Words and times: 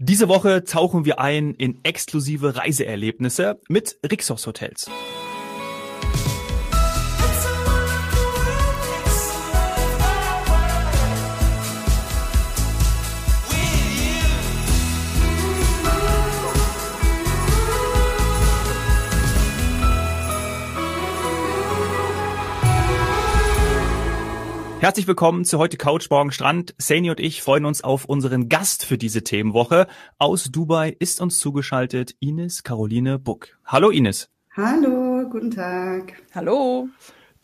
Diese 0.00 0.28
Woche 0.28 0.62
tauchen 0.62 1.04
wir 1.04 1.18
ein 1.18 1.54
in 1.54 1.80
exklusive 1.82 2.54
Reiseerlebnisse 2.54 3.60
mit 3.68 3.98
Rixos 4.08 4.46
Hotels. 4.46 4.88
Herzlich 24.88 25.06
willkommen 25.06 25.44
zu 25.44 25.58
heute 25.58 25.76
Couch 25.76 26.08
Morgen 26.08 26.32
Strand. 26.32 26.74
Saini 26.78 27.10
und 27.10 27.20
ich 27.20 27.42
freuen 27.42 27.66
uns 27.66 27.84
auf 27.84 28.06
unseren 28.06 28.48
Gast 28.48 28.86
für 28.86 28.96
diese 28.96 29.22
Themenwoche. 29.22 29.86
Aus 30.16 30.44
Dubai 30.44 30.96
ist 30.98 31.20
uns 31.20 31.38
zugeschaltet 31.40 32.14
Ines 32.20 32.62
Caroline 32.62 33.18
Buck. 33.18 33.58
Hallo 33.66 33.90
Ines. 33.90 34.30
Hallo, 34.56 35.28
guten 35.28 35.50
Tag. 35.50 36.14
Hallo. 36.34 36.88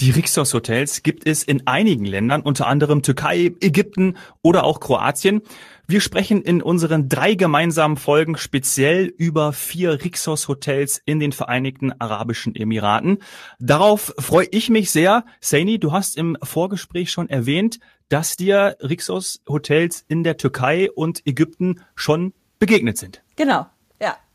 Die 0.00 0.10
Rixos 0.10 0.55
Hotels 0.55 1.02
gibt 1.02 1.27
es 1.27 1.42
in 1.42 1.66
einigen 1.66 2.06
Ländern, 2.06 2.41
unter 2.41 2.66
anderem 2.66 3.02
Türkei, 3.02 3.52
Ägypten 3.61 4.16
oder 4.41 4.64
auch 4.64 4.80
Kroatien. 4.80 5.42
Wir 5.87 6.01
sprechen 6.01 6.41
in 6.41 6.62
unseren 6.62 7.11
drei 7.11 7.34
gemeinsamen 7.34 7.98
Folgen 7.98 8.38
speziell 8.38 9.05
über 9.05 9.52
vier 9.52 10.02
Rixos 10.02 10.48
Hotels 10.48 11.02
in 11.05 11.20
den 11.20 11.33
Vereinigten 11.33 11.92
Arabischen 12.01 12.56
Emiraten. 12.56 13.19
Darauf 13.59 14.15
freue 14.19 14.47
ich 14.51 14.70
mich 14.70 14.91
sehr. 14.91 15.27
Saini, 15.41 15.78
du 15.78 15.92
hast 15.92 16.16
im 16.16 16.39
Vorgespräch 16.42 17.11
schon 17.11 17.28
erwähnt, 17.28 17.80
dass 18.09 18.37
dir 18.37 18.78
Rixos 18.80 19.42
Hotels 19.47 20.06
in 20.09 20.25
der 20.25 20.39
Türkei 20.39 20.91
und 20.91 21.27
Ägypten 21.27 21.83
schon 21.95 22.33
begegnet 22.59 22.97
sind. 22.97 23.23
Genau. 23.37 23.66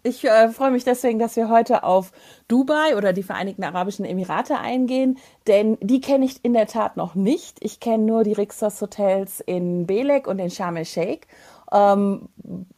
Ich 0.01 0.23
äh, 0.23 0.49
freue 0.49 0.71
mich 0.71 0.85
deswegen, 0.85 1.19
dass 1.19 1.35
wir 1.35 1.49
heute 1.49 1.83
auf 1.83 2.13
Dubai 2.47 2.95
oder 2.95 3.11
die 3.11 3.23
Vereinigten 3.23 3.65
Arabischen 3.65 4.05
Emirate 4.05 4.57
eingehen, 4.57 5.17
denn 5.47 5.77
die 5.81 5.99
kenne 5.99 6.23
ich 6.23 6.43
in 6.43 6.53
der 6.53 6.67
Tat 6.67 6.95
noch 6.95 7.15
nicht. 7.15 7.57
Ich 7.59 7.81
kenne 7.81 8.05
nur 8.05 8.23
die 8.23 8.31
Rixos 8.31 8.81
Hotels 8.81 9.41
in 9.41 9.85
Belek 9.87 10.27
und 10.27 10.39
in 10.39 10.49
Sharm 10.49 10.77
el-Sheikh. 10.77 11.27
Ähm, 11.71 12.29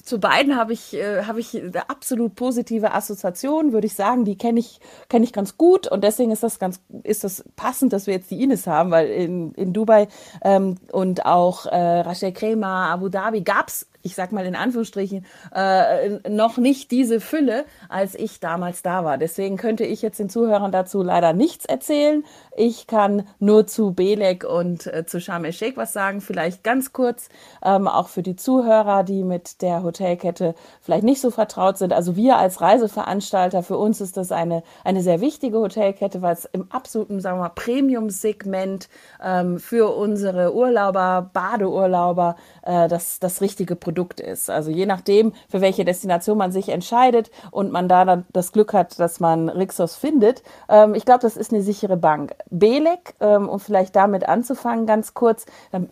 zu 0.03 0.19
beiden 0.19 0.57
habe 0.57 0.73
ich, 0.73 0.95
äh, 0.95 1.23
habe 1.23 1.39
ich 1.39 1.55
eine 1.55 1.89
absolut 1.89 2.35
positive 2.35 2.91
Assoziation, 2.91 3.71
würde 3.71 3.87
ich 3.87 3.93
sagen. 3.93 4.25
Die 4.25 4.37
kenne 4.37 4.59
ich, 4.59 4.79
kenne 5.07 5.23
ich 5.23 5.31
ganz 5.31 5.57
gut 5.57 5.87
und 5.87 6.03
deswegen 6.03 6.31
ist 6.31 6.43
das 6.43 6.57
ganz, 6.57 6.81
ist 7.03 7.23
das 7.23 7.45
passend, 7.55 7.93
dass 7.93 8.07
wir 8.07 8.15
jetzt 8.15 8.31
die 8.31 8.41
Ines 8.41 8.65
haben, 8.65 8.89
weil 8.89 9.07
in, 9.07 9.53
in 9.53 9.73
Dubai 9.73 10.07
ähm, 10.43 10.75
und 10.91 11.25
auch 11.25 11.67
äh, 11.67 11.99
Rashid 12.01 12.35
Krema, 12.35 12.91
Abu 12.91 13.09
Dhabi 13.09 13.41
gab's 13.41 13.87
ich 14.03 14.15
sag 14.15 14.31
mal 14.31 14.45
in 14.45 14.55
Anführungsstrichen, 14.55 15.25
äh, 15.53 16.29
noch 16.29 16.57
nicht 16.57 16.91
diese 16.91 17.19
Fülle, 17.19 17.65
als 17.89 18.15
ich 18.15 18.39
damals 18.39 18.81
da 18.81 19.05
war. 19.05 19.17
Deswegen 19.17 19.57
könnte 19.57 19.85
ich 19.85 20.01
jetzt 20.01 20.19
den 20.19 20.29
Zuhörern 20.29 20.71
dazu 20.71 21.01
leider 21.01 21.33
nichts 21.33 21.65
erzählen. 21.65 22.23
Ich 22.55 22.87
kann 22.87 23.27
nur 23.39 23.67
zu 23.67 23.93
Belek 23.93 24.43
und 24.43 24.87
äh, 24.87 25.05
zu 25.05 25.19
Sharm 25.19 25.45
el-Sheikh 25.45 25.77
was 25.77 25.93
sagen. 25.93 26.21
Vielleicht 26.21 26.63
ganz 26.63 26.93
kurz, 26.93 27.29
ähm, 27.63 27.87
auch 27.87 28.07
für 28.07 28.23
die 28.23 28.35
Zuhörer, 28.35 29.03
die 29.03 29.23
mit 29.23 29.61
der 29.61 29.83
Hotelkette 29.83 30.55
vielleicht 30.81 31.03
nicht 31.03 31.21
so 31.21 31.31
vertraut 31.31 31.77
sind. 31.77 31.93
Also 31.93 32.15
wir 32.15 32.37
als 32.37 32.61
Reiseveranstalter, 32.61 33.63
für 33.63 33.77
uns 33.77 34.01
ist 34.01 34.17
das 34.17 34.31
eine, 34.31 34.63
eine 34.83 35.01
sehr 35.01 35.21
wichtige 35.21 35.59
Hotelkette, 35.59 36.21
weil 36.21 36.33
es 36.33 36.45
im 36.45 36.71
absoluten, 36.71 37.19
sagen 37.21 37.37
wir 37.37 37.43
mal, 37.43 37.49
Premium-Segment 37.49 38.89
ähm, 39.23 39.59
für 39.59 39.95
unsere 39.95 40.53
Urlauber, 40.55 41.29
Badeurlauber, 41.33 42.35
äh, 42.63 42.87
das, 42.87 43.19
das 43.19 43.41
richtige 43.41 43.75
Produkt 43.75 43.90
Produkt 43.91 44.21
ist. 44.21 44.49
Also 44.49 44.71
je 44.71 44.85
nachdem, 44.85 45.33
für 45.49 45.59
welche 45.59 45.83
Destination 45.83 46.37
man 46.37 46.53
sich 46.53 46.69
entscheidet 46.69 47.29
und 47.51 47.73
man 47.73 47.89
da 47.89 48.05
dann 48.05 48.25
das 48.31 48.53
Glück 48.53 48.71
hat, 48.73 48.97
dass 48.99 49.19
man 49.19 49.49
Rixos 49.49 49.97
findet. 49.97 50.43
Ähm, 50.69 50.95
ich 50.95 51.03
glaube, 51.03 51.19
das 51.19 51.35
ist 51.35 51.51
eine 51.51 51.61
sichere 51.61 51.97
Bank. 51.97 52.33
Belek, 52.49 53.15
ähm, 53.19 53.49
um 53.49 53.59
vielleicht 53.59 53.95
damit 53.97 54.29
anzufangen, 54.29 54.85
ganz 54.85 55.13
kurz, 55.13 55.45
dann 55.73 55.89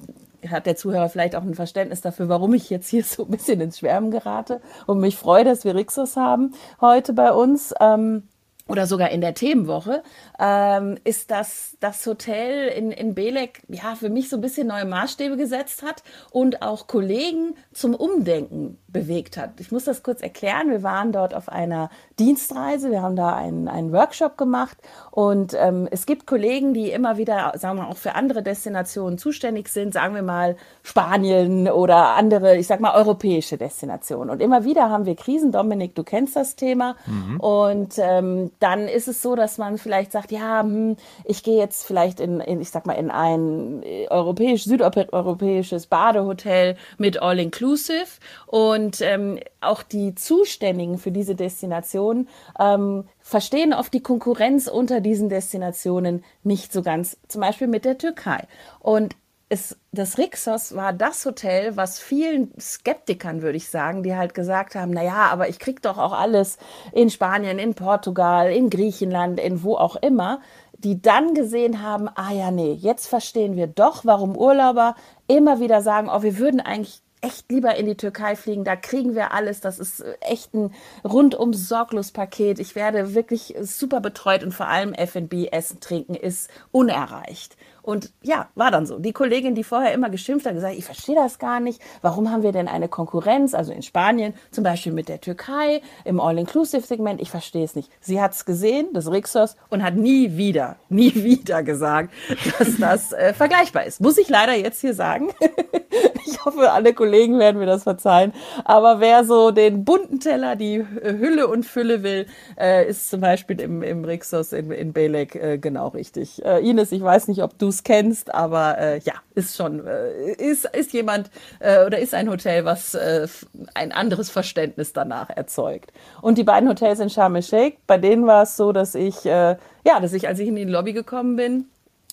hat 0.48 0.66
der 0.66 0.78
Zuhörer 0.78 1.10
vielleicht 1.10 1.36
auch 1.36 1.42
ein 1.42 1.56
Verständnis 1.56 2.00
dafür, 2.00 2.30
warum 2.30 2.54
ich 2.54 2.70
jetzt 2.70 2.88
hier 2.88 3.04
so 3.04 3.26
ein 3.26 3.32
bisschen 3.32 3.60
ins 3.60 3.80
Schwärmen 3.80 4.12
gerate 4.12 4.62
und 4.88 5.00
mich 5.00 5.18
freue, 5.18 5.44
dass 5.44 5.66
wir 5.66 5.76
Rixos 5.76 6.16
haben 6.16 6.54
heute 6.80 7.12
bei 7.12 7.34
uns. 7.34 7.74
Ähm, 7.82 8.24
oder 8.70 8.86
sogar 8.86 9.10
in 9.10 9.20
der 9.20 9.34
Themenwoche, 9.34 10.04
ähm, 10.40 10.98
ist, 11.04 11.32
dass 11.32 11.76
das 11.80 12.06
Hotel 12.06 12.70
in, 12.70 12.92
in 12.92 13.16
Belek 13.16 13.62
ja 13.68 13.96
für 13.96 14.10
mich 14.10 14.30
so 14.30 14.38
ein 14.38 14.42
bisschen 14.42 14.68
neue 14.68 14.86
Maßstäbe 14.86 15.36
gesetzt 15.38 15.82
hat 15.82 16.04
und 16.32 16.62
auch 16.62 16.88
Kollegen 16.88 17.56
zum 17.74 17.96
Umdenken 17.96 18.78
bewegt 18.92 19.38
hat. 19.38 19.60
Ich 19.60 19.72
muss 19.72 19.86
das 19.86 20.04
kurz 20.04 20.22
erklären. 20.22 20.70
Wir 20.70 20.84
waren 20.84 21.12
dort 21.12 21.34
auf 21.34 21.50
einer 21.50 21.90
Dienstreise, 22.18 22.92
wir 22.92 23.02
haben 23.02 23.16
da 23.16 23.36
einen, 23.36 23.68
einen 23.68 23.92
Workshop 23.92 24.38
gemacht 24.38 24.78
und 25.12 25.56
ähm, 25.58 25.88
es 25.92 26.06
gibt 26.06 26.28
Kollegen, 26.28 26.74
die 26.74 26.92
immer 26.92 27.18
wieder, 27.18 27.54
sagen 27.56 27.78
wir 27.78 27.84
mal, 27.84 27.90
auch 27.92 27.98
für 27.98 28.16
andere 28.16 28.44
Destinationen 28.44 29.18
zuständig 29.18 29.70
sind, 29.70 29.94
sagen 29.94 30.16
wir 30.16 30.22
mal 30.22 30.56
Spanien 30.84 31.70
oder 31.70 32.16
andere, 32.16 32.58
ich 32.58 32.68
sag 32.68 32.80
mal, 32.80 32.96
europäische 32.96 33.58
Destinationen. 33.58 34.30
Und 34.30 34.42
immer 34.42 34.64
wieder 34.64 34.90
haben 34.90 35.06
wir 35.06 35.16
Krisen. 35.16 35.52
Dominik, 35.52 35.96
du 35.96 36.04
kennst 36.04 36.36
das 36.36 36.56
Thema. 36.56 36.96
Mhm. 37.06 37.40
Und 37.40 37.94
ähm, 37.98 38.52
dann 38.60 38.88
ist 38.88 39.08
es 39.08 39.22
so, 39.22 39.36
dass 39.36 39.58
man 39.58 39.78
vielleicht 39.78 40.12
sagt, 40.12 40.32
ja, 40.32 40.62
hm, 40.62 40.98
ich 41.26 41.44
gehe 41.44 41.58
jetzt 41.58 41.86
vielleicht 41.86 42.20
in, 42.20 42.40
in, 42.40 42.62
ich 42.62 42.72
sag 42.72 42.86
mal, 42.86 42.94
in 42.94 43.12
ein 43.12 43.84
äh, 43.84 44.08
europäisch, 44.10 44.64
südeuropäisches 44.64 45.88
Badehotel 45.88 46.76
mit 46.98 47.22
All-Inclusive 47.22 48.08
und 48.48 48.79
ähm, 49.02 49.40
auch 49.62 49.84
die 49.84 50.16
Zuständigen 50.16 50.98
für 50.98 51.12
diese 51.12 51.36
Destination 51.36 52.28
ähm, 52.60 53.06
verstehen 53.20 53.74
oft 53.74 53.94
die 53.94 54.04
Konkurrenz 54.04 54.68
unter 54.68 55.02
diesen 55.02 55.30
Destinationen 55.30 56.24
nicht 56.44 56.74
so 56.74 56.82
ganz, 56.82 57.18
zum 57.28 57.42
Beispiel 57.42 57.68
mit 57.68 57.86
der 57.86 57.98
Türkei. 57.98 58.48
Und 58.80 59.16
es, 59.50 59.78
das 59.92 60.20
Rixos 60.20 60.76
war 60.76 60.94
das 60.94 61.26
Hotel, 61.26 61.76
was 61.76 62.00
vielen 62.00 62.54
Skeptikern, 62.60 63.42
würde 63.42 63.58
ich 63.58 63.70
sagen, 63.70 64.04
die 64.04 64.16
halt 64.16 64.36
gesagt 64.36 64.76
haben, 64.76 64.92
na 64.92 65.04
ja, 65.04 65.28
aber 65.32 65.50
ich 65.50 65.58
krieg 65.58 65.82
doch 65.82 65.98
auch 65.98 66.14
alles 66.14 66.60
in 66.92 67.10
Spanien, 67.10 67.58
in 67.58 67.74
Portugal, 67.74 68.52
in 68.52 68.70
Griechenland, 68.70 69.40
in 69.40 69.64
wo 69.64 69.76
auch 69.76 69.96
immer, 69.96 70.40
die 70.78 71.02
dann 71.02 71.34
gesehen 71.34 71.82
haben, 71.82 72.08
ah 72.14 72.32
ja, 72.32 72.52
nee, 72.52 72.74
jetzt 72.74 73.08
verstehen 73.08 73.56
wir 73.56 73.68
doch, 73.68 74.06
warum 74.06 74.38
Urlauber 74.38 74.96
immer 75.28 75.60
wieder 75.60 75.82
sagen, 75.82 76.10
oh, 76.10 76.22
wir 76.22 76.38
würden 76.38 76.62
eigentlich 76.62 77.02
echt 77.22 77.52
lieber 77.52 77.76
in 77.76 77.86
die 77.86 77.98
Türkei 77.98 78.36
fliegen, 78.36 78.64
da 78.64 78.76
kriegen 78.76 79.16
wir 79.16 79.34
alles, 79.34 79.62
das 79.62 79.80
ist 79.80 80.04
echt 80.22 80.54
ein 80.54 80.74
rundum 81.04 81.54
sorglos 81.54 82.12
Paket. 82.12 82.60
Ich 82.60 82.76
werde 82.76 83.14
wirklich 83.14 83.56
super 83.62 84.00
betreut 84.00 84.44
und 84.44 84.54
vor 84.54 84.68
allem 84.68 84.94
F&B, 84.94 85.48
Essen, 85.48 85.80
Trinken 85.80 86.16
ist 86.16 86.50
unerreicht. 86.72 87.58
Und 87.90 88.12
ja, 88.22 88.50
war 88.54 88.70
dann 88.70 88.86
so. 88.86 89.00
Die 89.00 89.14
Kollegin, 89.14 89.56
die 89.56 89.64
vorher 89.64 89.94
immer 89.96 90.12
geschimpft 90.12 90.46
hat, 90.46 90.54
gesagt, 90.54 90.76
ich 90.78 90.86
verstehe 90.86 91.16
das 91.16 91.40
gar 91.40 91.60
nicht. 91.60 91.82
Warum 92.04 92.30
haben 92.30 92.44
wir 92.44 92.52
denn 92.52 92.68
eine 92.68 92.88
Konkurrenz? 92.88 93.56
Also 93.56 93.74
in 93.74 93.82
Spanien, 93.82 94.36
zum 94.52 94.64
Beispiel 94.64 94.92
mit 94.92 95.10
der 95.10 95.22
Türkei, 95.22 95.82
im 96.06 96.20
All-Inclusive-Segment. 96.20 97.20
Ich 97.20 97.32
verstehe 97.32 97.64
es 97.64 97.74
nicht. 97.76 97.90
Sie 98.00 98.22
hat 98.22 98.34
es 98.34 98.46
gesehen, 98.46 98.90
das 98.94 99.10
Rixos, 99.10 99.56
und 99.70 99.82
hat 99.82 99.96
nie 99.96 100.38
wieder, 100.38 100.76
nie 100.90 101.16
wieder 101.16 101.64
gesagt, 101.64 102.14
dass 102.60 102.78
das 102.78 103.12
äh, 103.12 103.34
vergleichbar 103.34 103.86
ist. 103.86 104.02
Muss 104.02 104.20
ich 104.20 104.30
leider 104.30 104.54
jetzt 104.54 104.82
hier 104.82 104.94
sagen. 104.94 105.30
ich 106.28 106.46
hoffe, 106.46 106.72
alle 106.72 106.94
Kollegen 106.94 107.40
werden 107.40 107.58
mir 107.58 107.66
das 107.66 107.84
verzeihen. 107.84 108.34
Aber 108.66 109.00
wer 109.00 109.24
so 109.24 109.50
den 109.50 109.84
bunten 109.84 110.20
Teller, 110.20 110.56
die 110.56 110.86
Hülle 111.02 111.48
und 111.48 111.66
Fülle 111.66 112.04
will, 112.04 112.28
äh, 112.56 112.88
ist 112.88 113.10
zum 113.10 113.22
Beispiel 113.22 113.60
im, 113.60 113.82
im 113.82 114.06
Rixos 114.06 114.54
in, 114.54 114.70
in 114.70 114.94
Belek 114.94 115.34
äh, 115.34 115.58
genau 115.58 115.88
richtig. 115.88 116.46
Äh, 116.46 116.60
Ines, 116.70 116.92
ich 116.92 117.02
weiß 117.02 117.30
nicht, 117.30 117.42
ob 117.42 117.58
du 117.58 117.68
es 117.68 117.79
kennst, 117.84 118.34
aber 118.34 118.78
äh, 118.78 119.00
ja, 119.00 119.14
ist 119.36 119.56
schon, 119.56 119.86
äh, 119.86 120.32
ist, 120.34 120.66
ist 120.66 120.94
jemand 120.94 121.30
äh, 121.60 121.86
oder 121.86 122.00
ist 122.00 122.14
ein 122.14 122.30
Hotel, 122.30 122.66
was 122.66 122.94
äh, 122.94 123.28
ein 123.74 123.92
anderes 123.92 124.30
Verständnis 124.30 124.94
danach 124.94 125.30
erzeugt. 125.30 125.92
Und 126.22 126.38
die 126.38 126.44
beiden 126.44 126.70
Hotels 126.70 127.00
in 127.00 127.10
Sharm 127.10 127.36
el-Sheikh, 127.36 127.78
bei 127.88 127.98
denen 127.98 128.28
war 128.28 128.44
es 128.44 128.58
so, 128.58 128.72
dass 128.72 128.96
ich, 128.96 129.26
äh, 129.26 129.56
ja, 129.86 130.00
dass 130.02 130.14
ich, 130.14 130.28
als 130.28 130.40
ich 130.40 130.48
in 130.48 130.56
die 130.56 130.64
Lobby 130.64 130.94
gekommen 130.94 131.36
bin, 131.36 131.66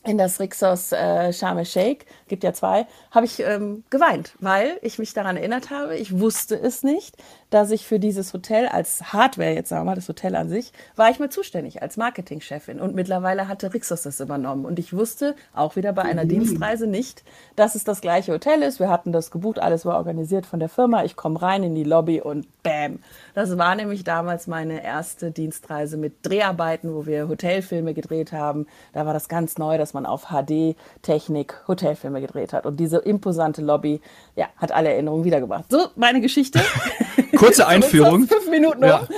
in 0.07 0.19
das 0.19 0.41
Rixos 0.41 0.93
äh, 0.93 1.33
Sharm 1.33 1.59
el-Sheikh, 1.59 2.07
gibt 2.29 2.45
ja 2.45 2.53
zwei, 2.53 2.87
habe 3.11 3.27
ich 3.27 3.41
ähm, 3.41 3.85
geweint, 3.91 4.35
weil 4.41 4.79
ich 4.83 4.99
mich 4.99 5.13
daran 5.13 5.37
erinnert 5.37 5.71
habe, 5.71 5.97
ich 5.97 6.19
wusste 6.19 6.55
es 6.59 6.83
nicht, 6.83 7.17
dass 7.51 7.71
ich 7.71 7.87
für 7.87 7.99
dieses 7.99 8.33
Hotel 8.33 8.67
als 8.67 9.13
Hardware, 9.13 9.55
jetzt 9.55 9.69
sagen 9.69 9.83
wir 9.83 9.91
mal, 9.91 9.95
das 9.95 10.09
Hotel 10.09 10.35
an 10.35 10.49
sich, 10.49 10.73
war 10.97 11.11
ich 11.11 11.19
mal 11.19 11.31
zuständig 11.31 11.83
als 11.83 11.97
Marketingchefin 11.97 12.81
und 12.81 12.95
mittlerweile 12.95 13.49
hatte 13.49 13.73
Rixos 13.73 14.03
das 14.03 14.21
übernommen 14.21 14.65
und 14.65 14.79
ich 14.79 14.93
wusste 14.93 15.37
auch 15.55 15.77
wieder 15.77 15.93
bei 15.93 16.03
einer 16.03 16.25
mhm. 16.25 16.29
Dienstreise 16.29 16.87
nicht, 16.87 17.23
dass 17.55 17.75
es 17.75 17.85
das 17.85 18.01
gleiche 18.01 18.33
Hotel 18.33 18.63
ist. 18.63 18.81
Wir 18.81 18.89
hatten 18.89 19.13
das 19.13 19.31
gebucht, 19.31 19.59
alles 19.59 19.87
war 19.87 19.97
organisiert 19.97 20.47
von 20.47 20.61
der 20.61 20.69
Firma. 20.69 21.05
Ich 21.05 21.17
komme 21.17 21.41
rein 21.41 21.63
in 21.63 21.75
die 21.75 21.85
Lobby 21.85 22.21
und 22.21 22.47
bam. 22.63 22.99
Das 23.35 23.57
war 23.57 23.75
nämlich 23.75 24.05
damals 24.05 24.47
meine 24.47 24.83
erste 24.83 25.31
Dienstreise 25.31 25.97
mit 25.97 26.15
Dreharbeiten, 26.23 26.95
wo 26.95 27.07
wir 27.07 27.29
Hotelfilme 27.29 27.95
gedreht 27.95 28.33
haben. 28.33 28.67
Da 28.93 29.07
war 29.07 29.15
das 29.15 29.29
ganz 29.29 29.59
neu, 29.59 29.79
dass 29.79 29.95
man 29.97 30.07
auf 30.07 30.27
HD-Technik 30.29 31.55
Hotelfilme 31.67 32.21
gedreht 32.21 32.53
hat. 32.53 32.67
Und 32.67 32.79
diese 32.79 32.99
imposante 32.99 33.63
Lobby, 33.63 34.01
ja, 34.37 34.47
hat 34.57 34.71
alle 34.71 34.91
Erinnerungen 34.93 35.25
wiedergebracht. 35.25 35.65
So, 35.71 35.89
meine 35.97 36.21
Geschichte. 36.21 36.61
Kurze 37.37 37.67
Einführung. 37.67 38.29
fünf 38.29 38.49
Minuten 38.49 38.85
ja. 38.85 39.09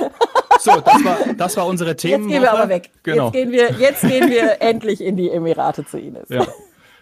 So, 0.61 0.73
das 0.81 1.05
war, 1.05 1.19
das 1.37 1.57
war 1.57 1.67
unsere 1.67 1.97
Themen. 1.97 2.25
Jetzt 2.25 2.33
gehen 2.33 2.43
wir 2.43 2.53
aber 2.53 2.69
weg. 2.69 2.91
Genau. 3.03 3.27
Jetzt 3.27 3.33
gehen 3.33 3.53
wir, 3.53 3.73
jetzt 3.73 4.03
gehen 4.03 4.31
wir 4.31 4.57
endlich 4.61 5.01
in 5.01 5.17
die 5.17 5.31
Emirate 5.31 5.85
zu 5.87 5.99
Ines. 5.99 6.29
Ja. 6.29 6.47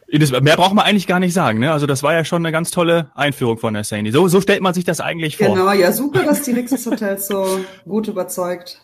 Das, 0.08 0.30
mehr 0.30 0.56
braucht 0.56 0.74
man 0.74 0.84
eigentlich 0.84 1.06
gar 1.06 1.18
nicht 1.18 1.34
sagen. 1.34 1.58
Ne? 1.58 1.72
Also 1.72 1.86
das 1.86 2.02
war 2.02 2.12
ja 2.12 2.24
schon 2.24 2.42
eine 2.42 2.52
ganz 2.52 2.70
tolle 2.70 3.10
Einführung 3.14 3.58
von 3.58 3.74
der 3.74 3.82
Saini. 3.82 4.12
So, 4.12 4.28
so 4.28 4.40
stellt 4.40 4.62
man 4.62 4.72
sich 4.72 4.84
das 4.84 5.00
eigentlich 5.00 5.36
vor. 5.36 5.48
Genau, 5.48 5.72
ja 5.72 5.90
super, 5.90 6.22
dass 6.22 6.42
die 6.42 6.52
Lixus 6.52 6.86
Hotels 6.86 7.26
so 7.26 7.44
gut 7.84 8.06
überzeugt 8.06 8.82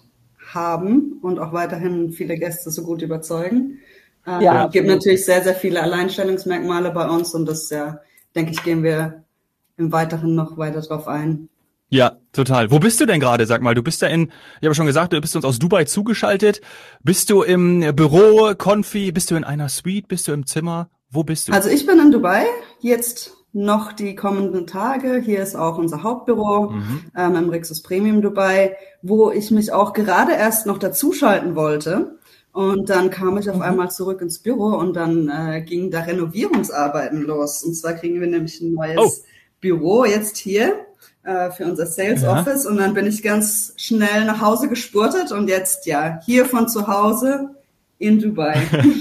haben 0.53 1.19
und 1.23 1.39
auch 1.39 1.53
weiterhin 1.53 2.13
viele 2.13 2.37
Gäste 2.37 2.71
so 2.71 2.83
gut 2.83 3.03
überzeugen. 3.03 3.79
Äh, 4.27 4.45
ja, 4.45 4.67
es 4.67 4.73
gibt 4.73 4.87
natürlich 4.87 5.25
sehr, 5.25 5.43
sehr 5.43 5.55
viele 5.55 5.83
Alleinstellungsmerkmale 5.83 6.91
bei 6.91 7.09
uns 7.09 7.35
und 7.35 7.47
das 7.47 7.71
ja, 7.71 8.01
denke 8.35 8.53
ich, 8.53 8.63
gehen 8.63 8.83
wir 8.83 9.25
im 9.77 9.93
Weiteren 9.93 10.35
noch 10.35 10.57
weiter 10.59 10.81
drauf 10.81 11.09
ein. 11.09 11.49
Ja, 11.89 12.17
total. 12.33 12.71
Wo 12.71 12.79
bist 12.79 13.01
du 13.01 13.07
denn 13.07 13.21
gerade? 13.21 13.45
Sag 13.45 13.61
mal, 13.61 13.75
du 13.75 13.83
bist 13.83 14.01
ja 14.01 14.09
in, 14.09 14.33
ich 14.61 14.67
habe 14.67 14.75
schon 14.75 14.87
gesagt, 14.87 15.13
du 15.13 15.21
bist 15.21 15.37
uns 15.37 15.45
aus 15.45 15.59
Dubai 15.59 15.85
zugeschaltet. 15.85 16.63
Bist 17.03 17.29
du 17.29 17.43
im 17.43 17.95
Büro, 17.95 18.55
Konfi? 18.57 19.13
Bist 19.13 19.31
du 19.31 19.37
in 19.37 19.45
einer 19.45 19.69
Suite? 19.69 20.09
Bist 20.09 20.27
du 20.27 20.33
im 20.33 20.47
Zimmer? 20.47 20.89
Wo 21.11 21.23
bist 21.23 21.49
du? 21.49 21.53
Also 21.53 21.69
ich 21.69 21.85
bin 21.85 21.99
in 21.99 22.11
Dubai, 22.11 22.47
jetzt 22.81 23.37
noch 23.53 23.93
die 23.93 24.15
kommenden 24.15 24.67
Tage. 24.67 25.21
Hier 25.23 25.43
ist 25.43 25.55
auch 25.55 25.77
unser 25.77 26.03
Hauptbüro 26.03 26.71
mhm. 26.71 27.05
ähm, 27.15 27.37
im 27.37 27.51
Rixus 27.51 27.83
Premium 27.83 28.23
Dubai, 28.23 28.75
wo 29.03 29.31
ich 29.31 29.51
mich 29.51 29.73
auch 29.73 29.93
gerade 29.93 30.33
erst 30.33 30.67
noch 30.67 30.79
dazuschalten 30.79 31.55
wollte. 31.55 32.19
Und 32.53 32.91
dann 32.91 33.11
kam 33.11 33.39
ich 33.39 33.49
auf 33.49 33.57
mhm. 33.57 33.63
einmal 33.63 33.91
zurück 33.91 34.21
ins 34.21 34.39
Büro 34.39 34.77
und 34.77 34.95
dann 34.95 35.29
äh, 35.29 35.63
gingen 35.63 35.91
da 35.91 36.01
Renovierungsarbeiten 36.03 37.23
los. 37.23 37.63
Und 37.63 37.75
zwar 37.75 37.95
kriegen 37.95 38.21
wir 38.21 38.27
nämlich 38.27 38.61
ein 38.61 38.75
neues 38.75 38.99
oh. 38.99 39.11
Büro 39.61 40.05
jetzt 40.05 40.37
hier 40.37 40.87
äh, 41.23 41.51
für 41.51 41.65
unser 41.65 41.87
Sales 41.87 42.23
ja. 42.23 42.39
Office. 42.39 42.67
Und 42.67 42.77
dann 42.77 42.93
bin 42.93 43.07
ich 43.07 43.23
ganz 43.23 43.73
schnell 43.79 44.27
nach 44.27 44.43
Hause 44.43 44.69
gespurtet 44.69 45.33
und 45.33 45.49
jetzt 45.49 45.87
ja 45.87 46.21
hier 46.27 46.45
von 46.45 46.69
zu 46.69 46.87
Hause 46.87 47.51
in 47.99 48.19
Dubai. 48.21 48.61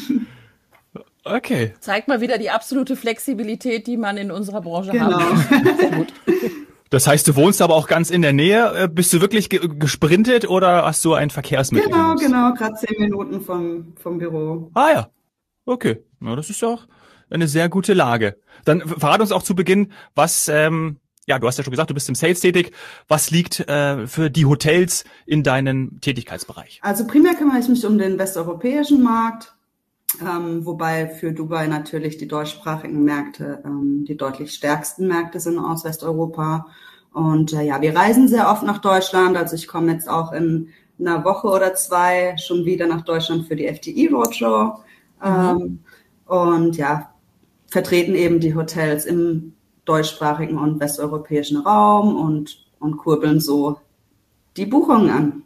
Okay. 1.24 1.74
Zeigt 1.80 2.08
mal 2.08 2.20
wieder 2.20 2.40
die 2.40 2.50
absolute 2.50 2.96
Flexibilität, 2.96 3.86
die 3.86 3.98
man 3.98 4.18
in 4.18 4.32
unserer 4.32 4.62
Branche 4.62 4.92
genau. 4.92 5.20
haben 5.20 5.78
Sehr 5.80 5.92
gut. 5.92 6.14
Das 6.92 7.08
heißt, 7.08 7.26
du 7.26 7.36
wohnst 7.38 7.62
aber 7.62 7.76
auch 7.76 7.88
ganz 7.88 8.12
in 8.12 8.22
der 8.22 8.34
Nähe. 8.34 8.84
Äh, 8.84 8.88
bist 8.90 9.14
du 9.14 9.22
wirklich 9.22 9.50
ge 9.50 9.62
gesprintet 9.80 10.48
oder 10.48 10.86
hast 10.86 11.04
du 11.06 11.14
ein 11.14 11.30
Verkehrsmittel? 11.30 11.90
Genau, 11.90 12.16
genutzt? 12.16 12.26
genau, 12.26 12.54
gerade 12.54 12.76
zehn 12.76 13.00
Minuten 13.00 13.42
vom, 13.42 13.94
vom 13.96 14.18
Büro. 14.18 14.70
Ah 14.74 14.90
ja. 14.94 15.10
Okay. 15.66 16.04
Na, 16.20 16.36
das 16.36 16.50
ist 16.50 16.64
auch 16.64 16.88
eine 17.30 17.48
sehr 17.48 17.70
gute 17.70 17.94
Lage. 17.94 18.38
Dann 18.66 18.82
verrat 18.82 19.22
uns 19.22 19.32
auch 19.32 19.42
zu 19.42 19.56
Beginn, 19.56 19.94
was, 20.16 20.50
ähm, 20.50 20.98
ja, 21.28 21.40
du 21.40 21.48
hast 21.48 21.58
ja 21.58 21.64
schon 21.64 21.72
gesagt, 21.72 21.90
du 21.90 21.94
bist 21.94 22.10
im 22.10 22.16
Sales 22.16 22.42
tätig. 22.42 22.74
Was 23.08 23.32
liegt 23.32 23.62
äh, 23.70 24.06
für 24.06 24.30
die 24.30 24.46
Hotels 24.46 25.06
in 25.26 25.44
deinem 25.44 26.02
Tätigkeitsbereich? 26.02 26.82
Also 26.84 27.08
primär 27.08 27.36
kümmere 27.36 27.60
ich 27.60 27.70
mich 27.70 27.86
um 27.86 27.98
den 27.98 28.20
westeuropäischen 28.20 29.02
Markt 29.02 29.56
ähm, 30.20 30.66
wobei 30.66 31.08
für 31.08 31.32
Dubai 31.32 31.68
natürlich 31.68 32.18
die 32.18 32.28
deutschsprachigen 32.28 33.04
Märkte 33.04 33.62
ähm, 33.66 34.04
die 34.06 34.18
deutlich 34.18 34.54
stärksten 34.54 35.08
Märkte 35.08 35.40
sind 35.40 35.58
aus 35.58 35.86
Westeuropa. 35.86 36.68
Und 37.14 37.54
äh, 37.54 37.62
ja, 37.62 37.82
wir 37.82 37.96
reisen 37.96 38.28
sehr 38.28 38.50
oft 38.50 38.64
nach 38.64 38.80
Deutschland. 38.80 39.38
Also 39.38 39.56
ich 39.56 39.68
komme 39.68 39.94
jetzt 39.94 40.10
auch 40.10 40.32
in 40.32 40.70
einer 41.00 41.24
Woche 41.24 41.48
oder 41.48 41.74
zwei 41.76 42.36
schon 42.38 42.66
wieder 42.66 42.88
nach 42.88 43.02
Deutschland 43.02 43.48
für 43.48 43.56
die 43.56 43.68
FDI 43.68 44.08
Roadshow. 44.08 44.80
Mhm. 45.22 45.26
Ähm, 45.26 45.80
und 46.26 46.78
ja, 46.78 47.14
vertreten 47.68 48.16
eben 48.16 48.40
die 48.40 48.56
Hotels 48.56 49.06
im 49.06 49.54
deutschsprachigen 49.86 50.58
und 50.58 50.80
westeuropäischen 50.80 51.58
Raum 51.58 52.16
und, 52.16 52.66
und 52.80 52.98
kurbeln 52.98 53.40
so 53.40 53.80
die 54.58 54.66
Buchungen 54.66 55.10
an. 55.10 55.44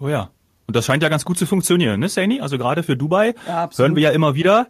Oh 0.00 0.08
ja. 0.08 0.30
Und 0.70 0.76
das 0.76 0.86
scheint 0.86 1.02
ja 1.02 1.08
ganz 1.08 1.24
gut 1.24 1.36
zu 1.36 1.46
funktionieren, 1.46 1.98
ne, 1.98 2.08
Saini? 2.08 2.40
Also 2.40 2.56
gerade 2.56 2.84
für 2.84 2.96
Dubai 2.96 3.34
ja, 3.44 3.68
hören 3.76 3.96
wir 3.96 4.04
ja 4.04 4.10
immer 4.10 4.36
wieder, 4.36 4.68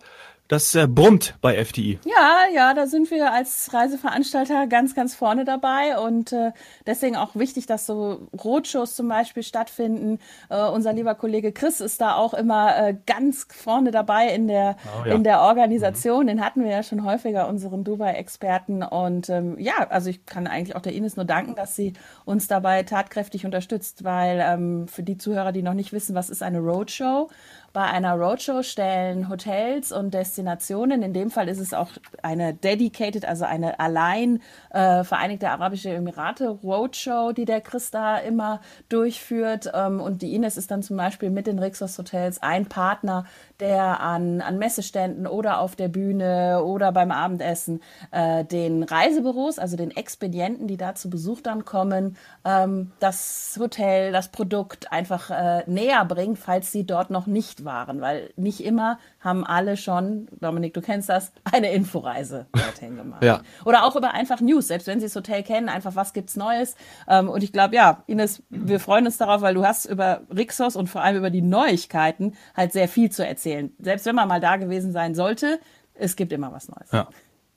das 0.50 0.74
äh, 0.74 0.88
brummt 0.88 1.36
bei 1.40 1.54
FDI. 1.64 2.00
Ja, 2.04 2.40
ja, 2.52 2.74
da 2.74 2.88
sind 2.88 3.08
wir 3.12 3.32
als 3.32 3.72
Reiseveranstalter 3.72 4.66
ganz, 4.66 4.96
ganz 4.96 5.14
vorne 5.14 5.44
dabei 5.44 5.96
und 5.96 6.32
äh, 6.32 6.50
deswegen 6.86 7.14
auch 7.14 7.36
wichtig, 7.36 7.66
dass 7.66 7.86
so 7.86 8.28
Roadshows 8.42 8.96
zum 8.96 9.06
Beispiel 9.06 9.44
stattfinden. 9.44 10.18
Äh, 10.48 10.60
unser 10.64 10.92
lieber 10.92 11.14
Kollege 11.14 11.52
Chris 11.52 11.80
ist 11.80 12.00
da 12.00 12.16
auch 12.16 12.34
immer 12.34 12.76
äh, 12.76 12.96
ganz 13.06 13.46
vorne 13.48 13.92
dabei 13.92 14.34
in 14.34 14.48
der, 14.48 14.74
oh, 14.86 15.06
ja. 15.06 15.14
in 15.14 15.22
der 15.22 15.40
Organisation. 15.42 16.24
Mhm. 16.24 16.28
Den 16.28 16.44
hatten 16.44 16.64
wir 16.64 16.70
ja 16.72 16.82
schon 16.82 17.04
häufiger, 17.04 17.46
unseren 17.46 17.84
Dubai-Experten. 17.84 18.82
Und 18.82 19.28
ähm, 19.28 19.56
ja, 19.56 19.86
also 19.88 20.10
ich 20.10 20.26
kann 20.26 20.48
eigentlich 20.48 20.74
auch 20.74 20.82
der 20.82 20.94
Ines 20.94 21.14
nur 21.14 21.26
danken, 21.26 21.54
dass 21.54 21.76
sie 21.76 21.92
uns 22.24 22.48
dabei 22.48 22.82
tatkräftig 22.82 23.46
unterstützt, 23.46 24.02
weil 24.02 24.40
ähm, 24.42 24.88
für 24.88 25.04
die 25.04 25.16
Zuhörer, 25.16 25.52
die 25.52 25.62
noch 25.62 25.74
nicht 25.74 25.92
wissen, 25.92 26.16
was 26.16 26.28
ist 26.28 26.42
eine 26.42 26.58
Roadshow, 26.58 27.28
bei 27.72 27.84
einer 27.84 28.14
Roadshow 28.14 28.62
stellen 28.62 29.28
Hotels 29.28 29.92
und 29.92 30.12
Destinationen, 30.12 31.02
in 31.02 31.12
dem 31.12 31.30
Fall 31.30 31.48
ist 31.48 31.60
es 31.60 31.72
auch 31.72 31.90
eine 32.22 32.52
dedicated, 32.52 33.24
also 33.24 33.44
eine 33.44 33.78
allein 33.78 34.42
äh, 34.70 35.04
Vereinigte 35.04 35.50
Arabische 35.50 35.90
Emirate 35.90 36.48
Roadshow, 36.48 37.32
die 37.32 37.44
der 37.44 37.60
Chris 37.60 37.90
da 37.90 38.18
immer 38.18 38.60
durchführt. 38.88 39.70
Ähm, 39.72 40.00
und 40.00 40.22
die 40.22 40.34
Ines 40.34 40.56
ist 40.56 40.70
dann 40.70 40.82
zum 40.82 40.96
Beispiel 40.96 41.30
mit 41.30 41.46
den 41.46 41.58
Rixos 41.58 41.96
Hotels 41.96 42.42
ein 42.42 42.66
Partner, 42.66 43.24
der 43.60 44.00
an, 44.00 44.40
an 44.40 44.58
Messeständen 44.58 45.26
oder 45.26 45.60
auf 45.60 45.76
der 45.76 45.88
Bühne 45.88 46.62
oder 46.64 46.92
beim 46.92 47.10
Abendessen 47.10 47.80
äh, 48.10 48.44
den 48.44 48.82
Reisebüros, 48.82 49.58
also 49.58 49.76
den 49.76 49.90
Expedienten, 49.90 50.66
die 50.66 50.76
da 50.76 50.94
zu 50.94 51.10
Besuch 51.10 51.40
dann 51.40 51.64
kommen, 51.64 52.16
ähm, 52.44 52.92
das 53.00 53.56
Hotel, 53.60 54.12
das 54.12 54.28
Produkt 54.28 54.92
einfach 54.92 55.30
äh, 55.30 55.62
näher 55.66 56.04
bringt, 56.04 56.38
falls 56.38 56.72
sie 56.72 56.84
dort 56.84 57.10
noch 57.10 57.26
nicht 57.26 57.64
waren. 57.64 58.00
Weil 58.00 58.30
nicht 58.36 58.64
immer 58.64 58.98
haben 59.20 59.44
alle 59.44 59.76
schon, 59.76 60.28
Dominik, 60.40 60.74
du 60.74 60.80
kennst 60.80 61.08
das, 61.08 61.32
eine 61.44 61.72
Inforeise 61.72 62.46
dorthin 62.52 62.96
gemacht. 62.96 63.22
ja. 63.22 63.42
Oder 63.64 63.84
auch 63.84 63.96
über 63.96 64.14
einfach 64.14 64.40
News, 64.40 64.68
selbst 64.68 64.86
wenn 64.86 65.00
sie 65.00 65.06
das 65.06 65.16
Hotel 65.16 65.42
kennen, 65.42 65.68
einfach 65.68 65.94
was 65.94 66.12
gibt's 66.12 66.36
Neues. 66.36 66.74
Ähm, 67.08 67.28
und 67.28 67.42
ich 67.42 67.52
glaube, 67.52 67.74
ja, 67.74 68.02
Ines, 68.06 68.42
wir 68.48 68.80
freuen 68.80 69.06
uns 69.06 69.18
darauf, 69.18 69.42
weil 69.42 69.54
du 69.54 69.64
hast 69.64 69.84
über 69.86 70.22
Rixos 70.34 70.76
und 70.76 70.88
vor 70.88 71.02
allem 71.02 71.16
über 71.16 71.30
die 71.30 71.42
Neuigkeiten 71.42 72.34
halt 72.56 72.72
sehr 72.72 72.88
viel 72.88 73.10
zu 73.10 73.26
erzählen. 73.26 73.49
Selbst 73.78 74.06
wenn 74.06 74.14
man 74.14 74.28
mal 74.28 74.40
da 74.40 74.56
gewesen 74.56 74.92
sein 74.92 75.14
sollte, 75.14 75.60
es 75.94 76.16
gibt 76.16 76.32
immer 76.32 76.52
was 76.52 76.68
Neues. 76.68 76.90
Ja. 76.92 77.08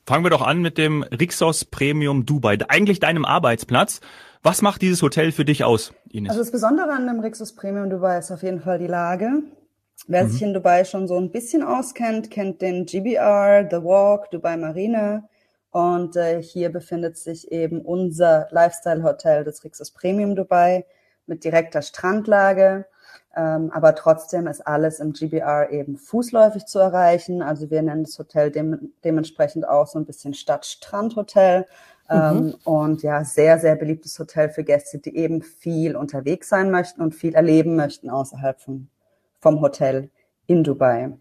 Fangen 0.06 0.26
wir 0.26 0.30
doch 0.30 0.42
an 0.42 0.62
mit 0.62 0.78
dem 0.78 1.04
Rixos 1.04 1.64
Premium 1.64 2.26
Dubai, 2.26 2.58
eigentlich 2.68 3.00
deinem 3.00 3.24
Arbeitsplatz. 3.24 4.02
Was 4.42 4.62
macht 4.62 4.82
dieses 4.82 5.02
Hotel 5.02 5.32
für 5.32 5.46
dich 5.46 5.64
aus, 5.64 5.94
Ines? 6.10 6.32
Also 6.32 6.42
das 6.42 6.52
Besondere 6.52 6.92
an 6.92 7.08
dem 7.08 7.22
Rixos 7.22 7.56
Premium 7.56 7.90
Dubai 7.90 8.20
ist 8.20 8.30
auf 8.30 8.44
jeden 8.44 8.60
Fall 8.60 8.80
die 8.80 8.88
Lage. 8.88 9.44
Wer 10.08 10.26
mhm. 10.26 10.30
sich 10.30 10.42
in 10.42 10.54
Dubai 10.54 10.84
schon 10.84 11.08
so 11.08 11.18
ein 11.18 11.32
bisschen 11.32 11.64
auskennt, 11.64 12.30
kennt 12.30 12.62
den 12.62 12.86
GBR, 12.86 13.68
The 13.70 13.78
Walk, 13.78 14.30
Dubai 14.32 14.58
Marina. 14.58 15.30
Und 15.72 16.18
äh, 16.18 16.42
hier 16.42 16.70
befindet 16.70 17.18
sich 17.18 17.52
eben 17.52 17.82
unser 17.82 18.48
Lifestyle-Hotel 18.52 19.44
des 19.46 19.64
Rixos 19.64 19.92
Premium 19.92 20.36
Dubai 20.36 20.86
mit 21.26 21.46
direkter 21.46 21.82
Strandlage. 21.82 22.86
Ähm, 23.36 23.72
aber 23.72 23.96
trotzdem 23.96 24.48
ist 24.48 24.66
alles 24.66 25.00
im 25.00 25.14
GBR 25.14 25.72
eben 25.72 25.98
fußläufig 25.98 26.66
zu 26.66 26.80
erreichen. 26.80 27.42
Also 27.42 27.70
wir 27.70 27.82
nennen 27.82 28.04
das 28.04 28.18
Hotel 28.20 28.52
dem, 28.52 28.94
dementsprechend 29.04 29.68
auch 29.68 29.88
so 29.88 30.00
ein 30.00 30.06
bisschen 30.06 30.34
Stadt-Strand-Hotel. 30.34 31.66
Mhm. 32.10 32.16
Ähm, 32.16 32.56
und 32.64 33.04
ja, 33.04 33.24
sehr, 33.24 33.60
sehr 33.60 33.76
beliebtes 33.76 34.18
Hotel 34.20 34.50
für 34.50 34.64
Gäste, 34.64 35.00
die 35.00 35.16
eben 35.16 35.42
viel 35.42 35.96
unterwegs 35.96 36.50
sein 36.50 36.70
möchten 36.70 37.02
und 37.02 37.16
viel 37.16 37.34
erleben 37.34 37.76
möchten 37.76 38.10
außerhalb 38.10 38.60
von 38.60 38.90
vom 39.44 39.60
Hotel 39.60 40.10
in 40.48 40.64
Dubai. 40.64 41.12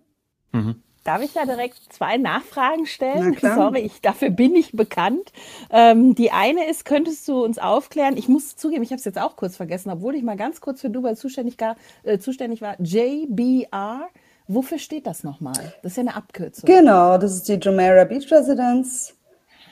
Mhm. 0.53 0.83
Darf 1.05 1.21
ich 1.21 1.33
da 1.33 1.45
direkt 1.45 1.93
zwei 1.93 2.17
Nachfragen 2.17 2.87
stellen? 2.87 3.37
Sorry, 3.41 3.81
ich, 3.81 4.01
dafür 4.01 4.31
bin 4.31 4.55
ich 4.55 4.73
bekannt. 4.73 5.33
Ähm, 5.71 6.15
die 6.15 6.31
eine 6.31 6.69
ist, 6.71 6.85
könntest 6.85 7.27
du 7.27 7.43
uns 7.45 7.59
aufklären, 7.59 8.17
ich 8.17 8.29
muss 8.29 8.57
zugeben, 8.57 8.83
ich 8.83 8.91
habe 8.91 8.99
es 8.99 9.05
jetzt 9.05 9.21
auch 9.21 9.37
kurz 9.37 9.57
vergessen, 9.57 9.91
obwohl 9.91 10.15
ich 10.15 10.23
mal 10.23 10.37
ganz 10.37 10.61
kurz 10.61 10.81
für 10.81 10.91
Dubai 10.91 11.15
zuständig, 11.15 11.57
gar, 11.57 11.77
äh, 12.05 12.19
zuständig 12.19 12.63
war. 12.63 12.77
JBR, 12.81 14.09
wofür 14.47 14.79
steht 14.79 15.07
das 15.09 15.25
nochmal? 15.25 15.75
Das 15.83 15.93
ist 15.93 15.97
ja 15.97 16.03
eine 16.03 16.15
Abkürzung. 16.15 16.67
Genau, 16.67 17.19
das 17.19 17.35
ist 17.35 17.49
die 17.49 17.55
Jumeirah 17.55 18.05
Beach 18.05 18.31
Residence 18.31 19.15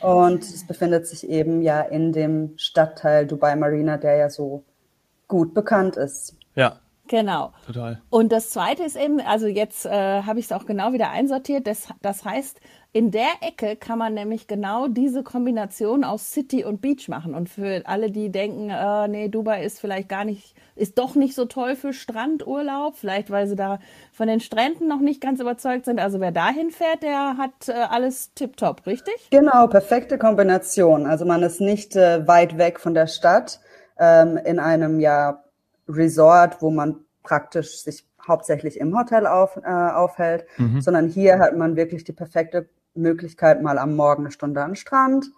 und 0.01 0.43
es 0.43 0.67
befindet 0.67 1.07
sich 1.07 1.29
eben 1.29 1.63
ja 1.63 1.81
in 1.83 2.13
dem 2.13 2.55
Stadtteil 2.57 3.27
Dubai 3.27 3.55
Marina, 3.55 3.99
der 3.99 4.17
ja 4.17 4.31
so 4.31 4.65
gut 5.29 5.55
bekannt 5.55 5.97
ist. 5.97 6.35
Ja, 6.57 6.81
Genau. 7.11 7.53
Total. 7.67 8.01
Und 8.09 8.31
das 8.31 8.51
Zweite 8.51 8.85
ist 8.85 8.95
eben, 8.95 9.21
also 9.21 9.49
jetzt 9.49 9.85
äh, 9.85 9.91
habe 10.23 10.39
ich 10.39 10.45
es 10.45 10.53
auch 10.53 10.65
genau 10.65 10.93
wieder 10.93 11.11
einsortiert. 11.11 11.67
Das, 11.67 11.89
das 12.03 12.25
heißt, 12.25 12.61
in 12.93 13.11
der 13.11 13.31
Ecke 13.41 13.75
kann 13.75 13.99
man 13.99 14.15
nämlich 14.15 14.47
genau 14.47 14.87
diese 14.87 15.25
Kombination 15.25 16.05
aus 16.05 16.31
City 16.31 16.65
und 16.65 16.81
Beach 16.81 17.09
machen. 17.09 17.35
Und 17.35 17.49
für 17.49 17.83
alle, 17.87 18.13
die 18.13 18.31
denken, 18.31 18.71
äh, 18.71 19.09
nee, 19.09 19.29
Dubai 19.29 19.65
ist 19.65 19.81
vielleicht 19.81 20.09
gar 20.09 20.25
nicht, 20.25 20.55
ist 20.77 20.99
doch 20.99 21.17
nicht 21.17 21.35
so 21.35 21.47
toll 21.47 21.75
für 21.75 21.93
Strandurlaub, 21.93 22.97
vielleicht 22.97 23.29
weil 23.31 23.49
sie 23.49 23.57
da 23.57 23.81
von 24.13 24.29
den 24.29 24.39
Stränden 24.39 24.87
noch 24.87 25.01
nicht 25.01 25.21
ganz 25.21 25.41
überzeugt 25.41 25.87
sind. 25.87 25.99
Also 25.99 26.21
wer 26.21 26.31
dahin 26.31 26.71
fährt, 26.71 27.03
der 27.03 27.37
hat 27.37 27.69
äh, 27.69 27.73
alles 27.73 28.35
tipptopp, 28.35 28.87
richtig? 28.87 29.31
Genau, 29.33 29.67
perfekte 29.67 30.17
Kombination. 30.17 31.07
Also 31.07 31.25
man 31.25 31.43
ist 31.43 31.61
nicht 31.61 31.97
äh, 31.97 32.29
weit 32.29 32.57
weg 32.57 32.79
von 32.79 32.95
der 32.95 33.09
Stadt 33.09 33.59
ähm, 33.99 34.37
in 34.37 34.61
einem 34.61 35.01
ja 35.01 35.43
Resort, 35.91 36.63
wo 36.63 36.71
man 36.71 36.97
praktisch 37.23 37.83
sich 37.83 38.05
hauptsächlich 38.27 38.79
im 38.79 38.97
Hotel 38.99 39.27
auf, 39.27 39.57
äh, 39.57 39.69
aufhält, 39.69 40.45
mhm. 40.59 40.81
sondern 40.81 41.09
hier 41.09 41.39
hat 41.39 41.57
man 41.57 41.77
wirklich 41.77 42.05
die 42.05 42.13
perfekte 42.13 42.69
Möglichkeit, 42.95 43.63
mal 43.63 43.79
am 43.79 43.97
Morgen 43.97 44.25
eine 44.25 44.33
Stunde 44.33 44.63
den 44.65 44.77
Strand, 44.77 45.31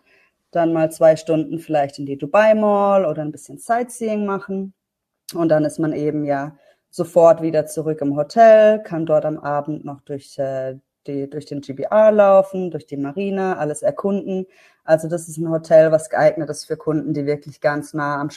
dann 0.51 0.73
mal 0.73 0.91
zwei 0.91 1.17
Stunden 1.17 1.59
vielleicht 1.59 1.99
in 1.99 2.07
die 2.07 2.19
Dubai 2.19 2.55
Mall 2.55 3.07
oder 3.07 3.23
ein 3.23 3.33
bisschen 3.33 3.59
Sightseeing 3.59 4.27
machen. 4.27 4.75
Und 5.35 5.49
dann 5.49 5.65
ist 5.65 5.79
man 5.79 5.93
eben 5.93 6.25
ja 6.25 6.57
sofort 6.91 7.41
wieder 7.41 7.67
zurück 7.67 8.01
im 8.03 8.17
Hotel, 8.17 8.83
kann 8.83 9.07
dort 9.07 9.25
am 9.25 9.39
Abend 9.39 9.85
noch 9.85 10.03
durch, 10.03 10.39
äh, 10.39 10.77
die, 11.07 11.29
durch 11.29 11.47
den 11.47 11.63
GBR 11.63 12.13
laufen, 12.13 12.71
durch 12.71 12.87
die 12.87 12.99
Marina, 12.99 13.57
alles 13.57 13.83
erkunden. 13.83 14.47
Also 14.85 15.09
das 15.09 15.29
ist 15.29 15.39
ein 15.39 15.49
Hotel, 15.49 15.91
was 15.91 16.11
geeignet 16.11 16.51
ist 16.51 16.67
für 16.67 16.77
Kunden, 16.77 17.15
die 17.15 17.25
wirklich 17.25 17.61
ganz 17.61 17.95
nah 17.95 18.21
am 18.21 18.31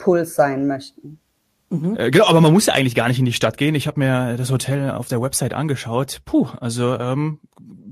Stadtpuls 0.00 0.34
sein 0.34 0.66
möchten. 0.66 1.20
Mhm. 1.68 1.96
Äh, 1.96 2.10
genau, 2.10 2.26
aber 2.26 2.40
man 2.40 2.52
muss 2.52 2.66
ja 2.66 2.74
eigentlich 2.74 2.94
gar 2.94 3.08
nicht 3.08 3.18
in 3.18 3.24
die 3.24 3.32
Stadt 3.32 3.56
gehen. 3.56 3.74
Ich 3.74 3.86
habe 3.86 4.00
mir 4.00 4.36
das 4.36 4.50
Hotel 4.50 4.90
auf 4.90 5.06
der 5.08 5.22
Website 5.22 5.54
angeschaut. 5.54 6.20
Puh, 6.24 6.48
also 6.60 6.98
ähm, 6.98 7.38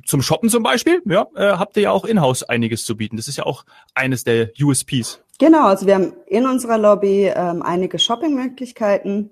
zum 0.05 0.23
Shoppen 0.23 0.49
zum 0.49 0.62
Beispiel, 0.62 1.00
ja, 1.05 1.27
äh, 1.37 1.53
habt 1.53 1.77
ihr 1.77 1.85
ja 1.85 1.91
auch 1.93 2.05
in-house 2.05 2.43
einiges 2.43 2.85
zu 2.85 2.97
bieten. 2.97 3.17
Das 3.17 3.29
ist 3.29 3.37
ja 3.37 3.47
auch 3.47 3.65
eines 3.95 4.25
der 4.25 4.50
USPs. 4.61 5.23
Genau, 5.38 5.67
also 5.67 5.87
wir 5.87 5.95
haben 5.95 6.15
in 6.27 6.47
unserer 6.47 6.79
Lobby 6.79 7.31
ähm, 7.33 7.62
einige 7.62 8.00
Shoppingmöglichkeiten. 8.00 9.31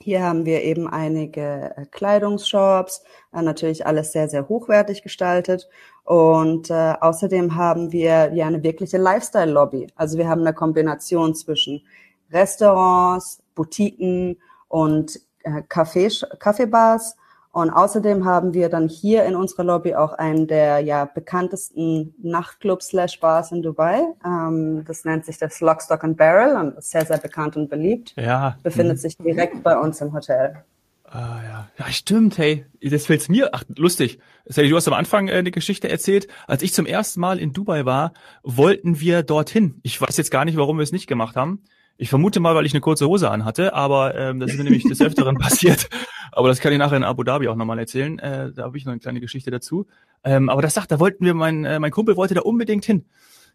Hier 0.00 0.22
haben 0.22 0.44
wir 0.44 0.62
eben 0.62 0.88
einige 0.88 1.74
äh, 1.76 1.86
Kleidungsshops, 1.90 3.02
äh, 3.32 3.40
natürlich 3.40 3.86
alles 3.86 4.12
sehr, 4.12 4.28
sehr 4.28 4.48
hochwertig 4.48 5.02
gestaltet. 5.02 5.68
Und 6.04 6.70
äh, 6.70 6.94
außerdem 7.00 7.56
haben 7.56 7.92
wir 7.92 8.32
ja 8.34 8.46
eine 8.46 8.62
wirkliche 8.62 8.98
Lifestyle-Lobby. 8.98 9.88
Also 9.96 10.18
wir 10.18 10.28
haben 10.28 10.42
eine 10.42 10.52
Kombination 10.52 11.34
zwischen 11.34 11.82
Restaurants, 12.30 13.42
Boutiquen 13.54 14.38
und 14.68 15.20
äh, 15.42 15.62
Kaffeebars. 15.68 17.16
Und 17.52 17.70
außerdem 17.70 18.26
haben 18.26 18.52
wir 18.52 18.68
dann 18.68 18.86
hier 18.86 19.24
in 19.24 19.34
unserer 19.34 19.64
Lobby 19.64 19.94
auch 19.94 20.12
einen 20.12 20.46
der 20.46 20.80
ja 20.80 21.06
bekanntesten 21.06 22.14
Nachtclubs 22.22 22.88
slash 22.88 23.18
Bars 23.18 23.50
in 23.50 23.62
Dubai. 23.62 24.02
Ähm, 24.26 24.84
das 24.86 25.06
nennt 25.06 25.24
sich 25.24 25.38
das 25.38 25.60
Lock, 25.60 25.80
Stock 25.80 26.04
and 26.04 26.18
Barrel 26.18 26.56
und 26.56 26.76
ist 26.76 26.90
sehr, 26.90 27.06
sehr 27.06 27.16
bekannt 27.16 27.56
und 27.56 27.70
beliebt. 27.70 28.12
Ja. 28.16 28.58
Befindet 28.62 28.98
mhm. 28.98 29.00
sich 29.00 29.16
direkt 29.16 29.62
bei 29.62 29.78
uns 29.78 30.02
im 30.02 30.12
Hotel. 30.12 30.64
Ah, 31.08 31.40
ja. 31.48 31.68
ja, 31.78 31.86
stimmt, 31.92 32.36
hey, 32.36 32.66
das 32.82 33.06
fällt's 33.06 33.28
mir, 33.28 33.50
ach, 33.54 33.62
lustig. 33.76 34.18
Sally, 34.44 34.68
du 34.68 34.76
hast 34.76 34.88
am 34.88 34.94
Anfang 34.94 35.28
äh, 35.28 35.32
eine 35.32 35.50
Geschichte 35.52 35.88
erzählt. 35.88 36.26
Als 36.46 36.62
ich 36.62 36.74
zum 36.74 36.84
ersten 36.84 37.20
Mal 37.20 37.38
in 37.38 37.52
Dubai 37.52 37.86
war, 37.86 38.12
wollten 38.42 39.00
wir 39.00 39.22
dorthin. 39.22 39.80
Ich 39.82 39.98
weiß 39.98 40.16
jetzt 40.16 40.30
gar 40.30 40.44
nicht, 40.44 40.58
warum 40.58 40.76
wir 40.76 40.82
es 40.82 40.92
nicht 40.92 41.06
gemacht 41.06 41.36
haben. 41.36 41.62
Ich 41.98 42.10
vermute 42.10 42.40
mal, 42.40 42.54
weil 42.54 42.66
ich 42.66 42.74
eine 42.74 42.82
kurze 42.82 43.06
Hose 43.06 43.30
anhatte, 43.30 43.72
aber 43.72 44.14
ähm, 44.14 44.38
das 44.38 44.50
ist 44.50 44.58
mir 44.58 44.64
nämlich 44.64 44.84
des 44.84 45.00
Öfteren 45.00 45.36
passiert. 45.38 45.88
Aber 46.30 46.48
das 46.48 46.60
kann 46.60 46.72
ich 46.72 46.78
nachher 46.78 46.96
in 46.96 47.04
Abu 47.04 47.22
Dhabi 47.22 47.48
auch 47.48 47.56
nochmal 47.56 47.78
erzählen. 47.78 48.18
Äh, 48.18 48.52
da 48.52 48.64
habe 48.64 48.76
ich 48.76 48.84
noch 48.84 48.92
eine 48.92 49.00
kleine 49.00 49.20
Geschichte 49.20 49.50
dazu. 49.50 49.86
Ähm, 50.22 50.50
aber 50.50 50.60
das 50.60 50.74
sagt, 50.74 50.92
da 50.92 51.00
wollten 51.00 51.24
wir, 51.24 51.32
mein, 51.32 51.64
äh, 51.64 51.78
mein 51.78 51.90
Kumpel 51.90 52.16
wollte 52.16 52.34
da 52.34 52.42
unbedingt 52.42 52.84
hin. 52.84 53.06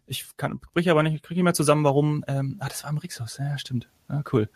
Ich 0.06 0.36
kann, 0.36 0.60
kriege 0.74 0.90
aber 0.90 1.04
nicht, 1.04 1.22
kriege 1.22 1.38
nicht 1.38 1.44
mehr 1.44 1.54
zusammen, 1.54 1.84
warum. 1.84 2.24
Ähm, 2.26 2.56
ah, 2.58 2.68
das 2.68 2.82
war 2.82 2.90
im 2.90 2.98
Rixos. 2.98 3.38
Ja, 3.38 3.56
stimmt. 3.56 3.88
Ja, 4.08 4.24
cool. 4.32 4.48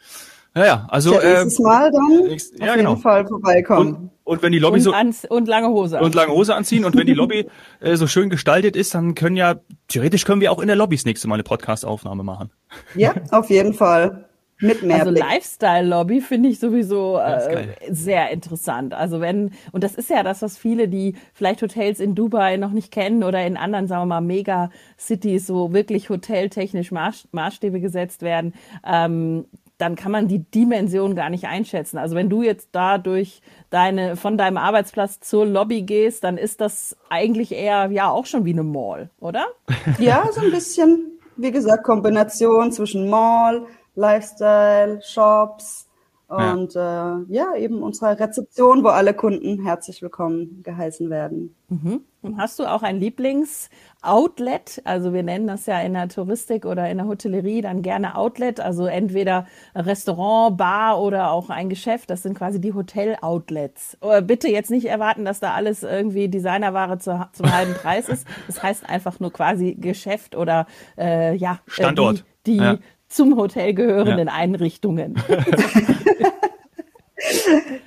Ja, 0.57 0.65
ja, 0.65 0.87
also 0.89 1.13
ja, 1.13 1.23
nächstes 1.23 1.59
äh, 1.59 1.63
Mal 1.63 1.93
dann 1.93 2.29
nächst, 2.29 2.59
ja, 2.59 2.71
auf 2.71 2.77
genau. 2.77 2.91
jeden 2.91 3.03
Fall 3.03 3.27
vorbeikommen. 3.27 3.95
Und, 3.95 4.11
und 4.25 4.43
wenn 4.43 4.53
die 4.53 4.59
Lobby 4.59 4.77
und 4.77 4.81
so 4.81 4.93
ans, 4.93 5.27
und 5.27 5.49
lange 5.49 5.69
Hose 5.69 6.01
und 6.01 6.15
lange 6.15 6.33
Hose 6.33 6.55
anziehen 6.55 6.87
und 6.87 6.97
wenn 6.97 7.07
die 7.07 7.13
Lobby 7.13 7.47
äh, 7.81 7.97
so 7.97 8.07
schön 8.07 8.31
gestaltet 8.31 8.75
ist, 8.75 8.95
dann 8.95 9.15
können 9.15 9.37
ja 9.37 9.57
theoretisch 9.89 10.25
können 10.25 10.41
wir 10.41 10.51
auch 10.51 10.61
in 10.61 10.69
der 10.69 10.77
Lobby 10.77 10.97
das 10.97 11.05
nächste 11.05 11.29
Mal 11.29 11.35
eine 11.35 11.43
Podcast-Aufnahme 11.43 12.23
machen. 12.23 12.51
Ja, 12.95 13.15
auf 13.31 13.51
jeden 13.51 13.75
Fall. 13.75 14.27
Mit 14.59 14.83
mehr 14.83 15.01
also 15.01 15.11
Lifestyle-Lobby 15.11 16.23
finde 16.23 16.49
ich 16.49 16.59
sowieso 16.59 17.19
äh, 17.19 17.69
sehr 17.91 18.31
interessant. 18.31 18.95
Also 18.95 19.21
wenn, 19.21 19.53
und 19.73 19.85
das 19.85 19.95
ist 19.95 20.09
ja 20.09 20.23
das, 20.23 20.41
was 20.41 20.57
viele, 20.57 20.89
die 20.89 21.15
vielleicht 21.35 21.61
Hotels 21.61 22.01
in 22.01 22.15
Dubai 22.15 22.57
noch 22.57 22.73
nicht 22.73 22.91
kennen 22.91 23.23
oder 23.23 23.45
in 23.47 23.59
anderen, 23.59 23.87
sagen 23.87 24.03
wir 24.03 24.07
mal, 24.07 24.21
Mega-Cities, 24.23 25.47
so 25.47 25.75
wirklich 25.75 26.09
hoteltechnisch 26.09 26.91
Maß, 26.91 27.29
Maßstäbe 27.33 27.81
gesetzt 27.81 28.23
werden, 28.23 28.55
ähm, 28.87 29.45
dann 29.79 29.95
kann 29.97 30.13
man 30.13 30.29
die 30.29 30.39
Dimension 30.39 31.15
gar 31.15 31.31
nicht 31.31 31.47
einschätzen. 31.47 31.99
Also 31.99 32.17
wenn 32.17 32.31
du 32.31 32.43
jetzt 32.43 32.71
da 32.73 32.99
durch 32.99 33.43
deine, 33.71 34.17
von 34.17 34.39
deinem 34.39 34.57
Arbeitsplatz 34.57 35.21
zur 35.21 35.47
Lobby 35.47 35.83
gehst, 35.83 36.25
dann 36.25 36.39
ist 36.39 36.61
das 36.61 36.97
eigentlich 37.11 37.53
eher 37.53 37.91
ja 37.91 38.11
auch 38.11 38.27
schon 38.27 38.45
wie 38.45 38.53
eine 38.53 38.63
Mall, 38.63 39.11
oder? 39.21 39.47
Ja, 39.99 40.29
so 40.33 40.41
ein 40.41 40.51
bisschen. 40.51 41.13
Wie 41.37 41.53
gesagt, 41.53 41.85
Kombination 41.85 42.73
zwischen 42.73 43.11
Mall, 43.11 43.67
Lifestyle, 43.95 45.01
Shops 45.03 45.86
und 46.29 46.75
ja. 46.75 47.19
Äh, 47.19 47.25
ja, 47.29 47.55
eben 47.57 47.83
unsere 47.83 48.19
Rezeption, 48.19 48.83
wo 48.83 48.89
alle 48.89 49.15
Kunden 49.15 49.63
herzlich 49.63 50.03
willkommen 50.03 50.61
geheißen 50.65 51.09
werden. 51.09 51.55
Mhm. 51.69 52.01
Hast 52.37 52.59
du 52.59 52.65
auch 52.65 52.83
ein 52.83 52.99
Lieblings-Outlet? 52.99 54.83
Also 54.85 55.13
wir 55.13 55.23
nennen 55.23 55.47
das 55.47 55.67
ja 55.67 55.81
in 55.81 55.93
der 55.93 56.09
Touristik 56.09 56.67
oder 56.67 56.91
in 56.91 56.99
der 56.99 57.07
Hotellerie 57.07 57.61
dann 57.61 57.83
gerne 57.83 58.17
Outlet, 58.17 58.59
also 58.59 58.87
entweder 58.87 59.47
Restaurant, 59.77 60.57
Bar 60.57 61.01
oder 61.01 61.31
auch 61.31 61.51
ein 61.51 61.69
Geschäft. 61.69 62.11
Das 62.11 62.25
sind 62.25 62.37
quasi 62.37 62.61
die 62.61 62.75
Hotel-Outlets. 62.75 63.99
Bitte 64.25 64.49
jetzt 64.49 64.73
nicht 64.73 64.87
erwarten, 64.87 65.25
dass 65.25 65.39
da 65.39 65.55
alles 65.55 65.85
irgendwie 65.85 66.29
Designerware 66.29 66.99
zu, 66.99 67.29
zum 67.33 67.53
halben 67.55 67.75
Preis 67.75 68.09
ist. 68.09 68.27
Das 68.49 68.61
heißt 68.61 68.89
einfach 68.89 69.21
nur 69.21 69.33
quasi 69.33 69.75
Geschäft 69.75 70.35
oder 70.35 70.67
äh, 70.99 71.37
ja 71.37 71.61
Standort. 71.69 72.25
die, 72.47 72.55
die 72.55 72.57
ja 72.57 72.79
zum 73.17 73.37
Hotel 73.37 73.75
gehörenden 73.75 74.29
ja. 74.29 74.35
Einrichtungen. 74.35 75.15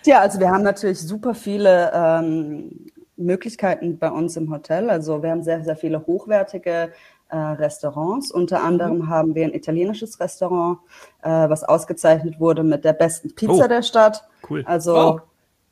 Tja, 0.04 0.20
also 0.20 0.40
wir 0.40 0.50
haben 0.50 0.64
natürlich 0.64 1.00
super 1.00 1.36
viele 1.36 1.92
ähm, 1.94 2.88
Möglichkeiten 3.16 4.00
bei 4.00 4.10
uns 4.10 4.36
im 4.38 4.52
Hotel. 4.52 4.90
Also 4.90 5.22
wir 5.22 5.30
haben 5.30 5.44
sehr, 5.44 5.64
sehr 5.64 5.76
viele 5.76 6.06
hochwertige 6.06 6.92
äh, 7.30 7.38
Restaurants. 7.38 8.32
Unter 8.32 8.64
anderem 8.64 8.98
mhm. 8.98 9.10
haben 9.10 9.36
wir 9.36 9.46
ein 9.46 9.54
italienisches 9.54 10.20
Restaurant, 10.20 10.80
äh, 11.22 11.30
was 11.30 11.64
ausgezeichnet 11.64 12.40
wurde 12.40 12.64
mit 12.64 12.84
der 12.84 12.94
besten 12.94 13.36
Pizza 13.36 13.66
oh, 13.66 13.68
der 13.68 13.84
Stadt. 13.84 14.24
Cool. 14.50 14.64
Also 14.66 14.98
oh. 14.98 15.20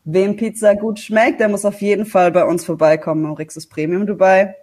wem 0.03 0.35
Pizza 0.35 0.75
gut 0.75 0.99
schmeckt, 0.99 1.39
der 1.39 1.49
muss 1.49 1.65
auf 1.65 1.81
jeden 1.81 2.05
Fall 2.05 2.31
bei 2.31 2.45
uns 2.45 2.63
vorbeikommen 2.63 3.25
im 3.25 3.33
Rixus 3.33 3.67
Premium 3.67 4.05
Dubai. 4.05 4.55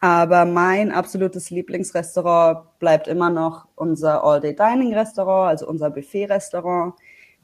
Aber 0.00 0.44
mein 0.44 0.92
absolutes 0.92 1.50
Lieblingsrestaurant 1.50 2.78
bleibt 2.78 3.08
immer 3.08 3.30
noch 3.30 3.66
unser 3.74 4.22
All-Day-Dining-Restaurant, 4.22 5.48
also 5.48 5.68
unser 5.68 5.90
Buffet-Restaurant. 5.90 6.94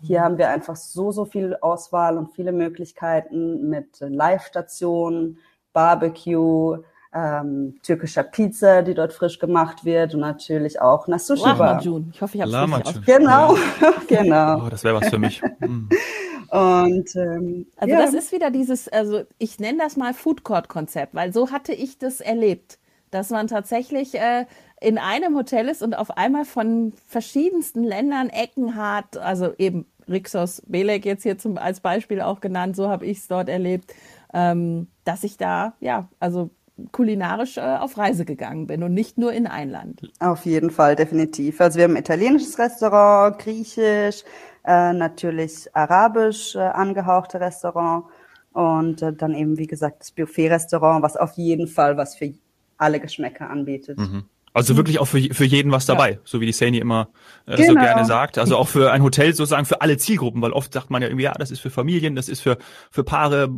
Hier 0.00 0.20
haben 0.20 0.38
wir 0.38 0.50
einfach 0.50 0.76
so, 0.76 1.11
so 1.11 1.25
viel 1.25 1.56
Auswahl 1.61 2.16
und 2.16 2.32
viele 2.34 2.52
Möglichkeiten 2.52 3.68
mit 3.68 3.99
Live-Stationen, 4.00 5.38
Barbecue, 5.73 6.78
ähm, 7.12 7.76
türkischer 7.82 8.25
Pizza, 8.25 8.82
die 8.82 8.94
dort 8.94 9.12
frisch 9.12 9.38
gemacht 9.38 9.84
wird 9.84 10.14
und 10.14 10.20
natürlich 10.20 10.80
auch 10.80 11.06
eine 11.06 11.18
Sushi 11.18 11.42
Bar. 11.42 11.56
Lahmacun. 11.56 12.11
Ich 12.12 12.20
hoffe, 12.20 12.37
ich 12.37 12.42
habe 12.42 12.50
es 12.50 12.88
richtig 12.88 13.06
Genau, 13.06 13.56
genau. 14.08 14.66
Oh, 14.66 14.68
das 14.68 14.82
wäre 14.84 15.00
was 15.00 15.08
für 15.08 15.18
mich. 15.18 15.40
Mm. 15.61 15.88
Und 16.54 17.16
ähm, 17.16 17.66
also 17.76 17.92
ja. 17.92 18.00
das 18.00 18.14
ist 18.14 18.30
wieder 18.30 18.52
dieses, 18.52 18.87
also 18.87 19.23
ich 19.38 19.58
nenne 19.58 19.78
das 19.78 19.96
mal 19.96 20.14
Food 20.14 20.44
Court 20.44 20.68
Konzept, 20.68 21.12
weil 21.12 21.32
so 21.32 21.50
hatte 21.50 21.73
ich 21.73 21.99
das 21.99 22.20
erlebt, 22.20 22.78
dass 23.11 23.30
man 23.30 23.49
tatsächlich 23.49 24.14
äh, 24.14 24.46
in 24.80 24.99
einem 24.99 25.34
Hotel 25.34 25.66
ist 25.66 25.82
und 25.82 25.94
auf 25.94 26.16
einmal 26.16 26.44
von 26.44 26.92
verschiedensten 27.08 27.82
Ländern 27.82 28.28
Ecken 28.28 28.76
hat, 28.76 29.16
also 29.16 29.52
eben 29.58 29.87
Rixos 30.08 30.62
Belek 30.66 31.04
jetzt 31.04 31.25
hier 31.25 31.38
zum, 31.38 31.58
als 31.58 31.80
Beispiel 31.80 32.20
auch 32.20 32.40
genannt, 32.40 32.76
so 32.76 32.88
habe 32.88 33.04
ich 33.04 33.18
es 33.18 33.26
dort 33.26 33.49
erlebt, 33.49 33.92
ähm, 34.32 34.87
dass 35.02 35.25
ich 35.25 35.37
da, 35.37 35.75
ja, 35.80 36.08
also 36.20 36.50
kulinarisch 36.92 37.56
äh, 37.56 37.62
auf 37.62 37.99
Reise 37.99 38.25
gegangen 38.25 38.68
bin 38.68 38.84
und 38.84 38.94
nicht 38.94 39.18
nur 39.18 39.32
in 39.32 39.49
ein 39.49 39.70
Land. 39.70 40.08
Auf 40.20 40.44
jeden 40.44 40.70
Fall, 40.70 40.94
definitiv. 40.94 41.61
Also 41.61 41.78
wir 41.78 41.84
haben 41.84 41.94
ein 41.94 42.02
italienisches 42.02 42.58
Restaurant, 42.61 43.40
griechisch, 43.40 44.23
äh, 44.64 44.92
natürlich 44.92 45.75
arabisch 45.75 46.54
äh, 46.54 46.61
angehauchte 46.61 47.40
Restaurant 47.40 48.04
und 48.52 49.02
äh, 49.02 49.12
dann 49.12 49.35
eben, 49.35 49.59
wie 49.59 49.66
gesagt, 49.66 50.00
das 50.00 50.11
Buffet-Restaurant, 50.12 51.02
was 51.02 51.16
auf 51.16 51.33
jeden 51.35 51.66
Fall 51.66 51.97
was 51.97 52.16
für 52.16 52.33
alle 52.78 53.00
Geschmäcker 53.00 53.50
anbietet. 53.50 53.99
Mhm. 53.99 54.25
Also 54.52 54.76
wirklich 54.76 55.00
auch 55.00 55.06
für, 55.06 55.21
für 55.35 55.44
jeden 55.44 55.73
was 55.73 55.85
dabei, 55.85 56.12
ja. 56.12 56.18
so 56.23 56.40
wie 56.40 56.47
die 56.47 56.52
Sani 56.52 56.78
immer 56.78 57.09
äh, 57.47 57.56
genau. 57.56 57.73
so 57.73 57.75
gerne 57.75 58.04
sagt. 58.04 58.38
Also 58.38 58.56
auch 58.56 58.68
für 58.68 58.92
ein 58.92 59.02
Hotel 59.02 59.35
sozusagen 59.35 59.66
für 59.66 59.80
alle 59.80 59.97
Zielgruppen, 59.97 60.40
weil 60.42 60.52
oft 60.52 60.73
sagt 60.73 60.90
man 60.90 61.02
ja 61.02 61.09
irgendwie, 61.09 61.25
ja, 61.25 61.33
das 61.33 61.50
ist 61.50 61.59
für 61.59 61.71
Familien, 61.71 62.14
das 62.14 62.28
ist 62.28 62.40
für, 62.40 62.56
für 62.92 63.02
Paare, 63.02 63.49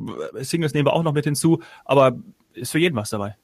Singles 0.41 0.73
nehmen 0.73 0.87
wir 0.87 0.95
auch 0.95 1.03
noch 1.03 1.13
mit 1.13 1.25
hinzu, 1.27 1.61
aber 1.85 2.17
ist 2.55 2.73
für 2.73 2.79
jeden 2.79 2.97
was 2.97 3.11
dabei. 3.11 3.37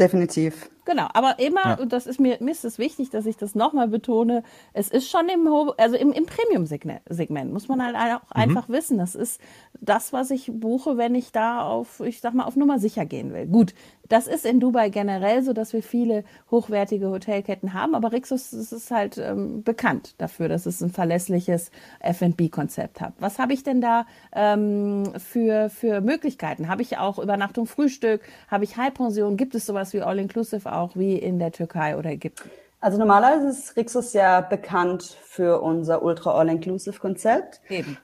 Definitiv. 0.00 0.70
Genau, 0.86 1.08
aber 1.12 1.38
immer, 1.38 1.64
ja. 1.64 1.74
und 1.74 1.92
das 1.92 2.06
ist 2.06 2.18
mir, 2.18 2.38
mir 2.40 2.52
ist 2.52 2.64
es 2.64 2.78
wichtig, 2.78 3.10
dass 3.10 3.26
ich 3.26 3.36
das 3.36 3.54
nochmal 3.54 3.86
betone, 3.86 4.42
es 4.72 4.88
ist 4.88 5.10
schon 5.10 5.28
im, 5.28 5.46
also 5.76 5.94
im, 5.94 6.12
im 6.12 6.24
Premium-Segment, 6.24 7.52
muss 7.52 7.68
man 7.68 7.84
halt 7.84 7.94
auch 7.94 8.34
mhm. 8.34 8.42
einfach 8.42 8.68
wissen. 8.70 8.96
Das 8.96 9.14
ist 9.14 9.40
das, 9.80 10.14
was 10.14 10.30
ich 10.30 10.50
buche, 10.52 10.96
wenn 10.96 11.14
ich 11.14 11.32
da 11.32 11.62
auf, 11.62 12.00
ich 12.00 12.20
sag 12.20 12.32
mal, 12.32 12.44
auf 12.44 12.56
Nummer 12.56 12.78
sicher 12.78 13.04
gehen 13.04 13.34
will. 13.34 13.46
Gut, 13.46 13.74
das 14.10 14.26
ist 14.26 14.44
in 14.44 14.60
Dubai 14.60 14.90
generell 14.90 15.42
so, 15.42 15.52
dass 15.52 15.72
wir 15.72 15.82
viele 15.82 16.24
hochwertige 16.50 17.08
Hotelketten 17.08 17.72
haben, 17.72 17.94
aber 17.94 18.12
Rixus 18.12 18.52
ist 18.52 18.90
halt 18.90 19.18
ähm, 19.18 19.62
bekannt 19.62 20.14
dafür, 20.18 20.48
dass 20.48 20.66
es 20.66 20.82
ein 20.82 20.90
verlässliches 20.90 21.70
F&B-Konzept 22.00 23.00
hat. 23.00 23.14
Was 23.20 23.38
habe 23.38 23.52
ich 23.52 23.62
denn 23.62 23.80
da 23.80 24.06
ähm, 24.34 25.12
für, 25.16 25.70
für 25.70 26.00
Möglichkeiten? 26.00 26.68
Habe 26.68 26.82
ich 26.82 26.98
auch 26.98 27.18
Übernachtung, 27.20 27.66
Frühstück? 27.66 28.22
Habe 28.48 28.64
ich 28.64 28.76
High-Pension? 28.76 29.36
Gibt 29.36 29.54
es 29.54 29.64
sowas 29.64 29.92
wie 29.94 30.02
All-Inclusive 30.02 30.70
auch 30.72 30.96
wie 30.96 31.16
in 31.16 31.38
der 31.38 31.52
Türkei 31.52 31.96
oder 31.96 32.10
Ägypten? 32.10 32.50
Also 32.82 32.96
normalerweise 32.96 33.48
ist 33.48 33.76
Rixos 33.76 34.14
ja 34.14 34.40
bekannt 34.40 35.02
für 35.22 35.60
unser 35.60 36.02
Ultra 36.02 36.32
All-Inclusive-Konzept. 36.32 37.60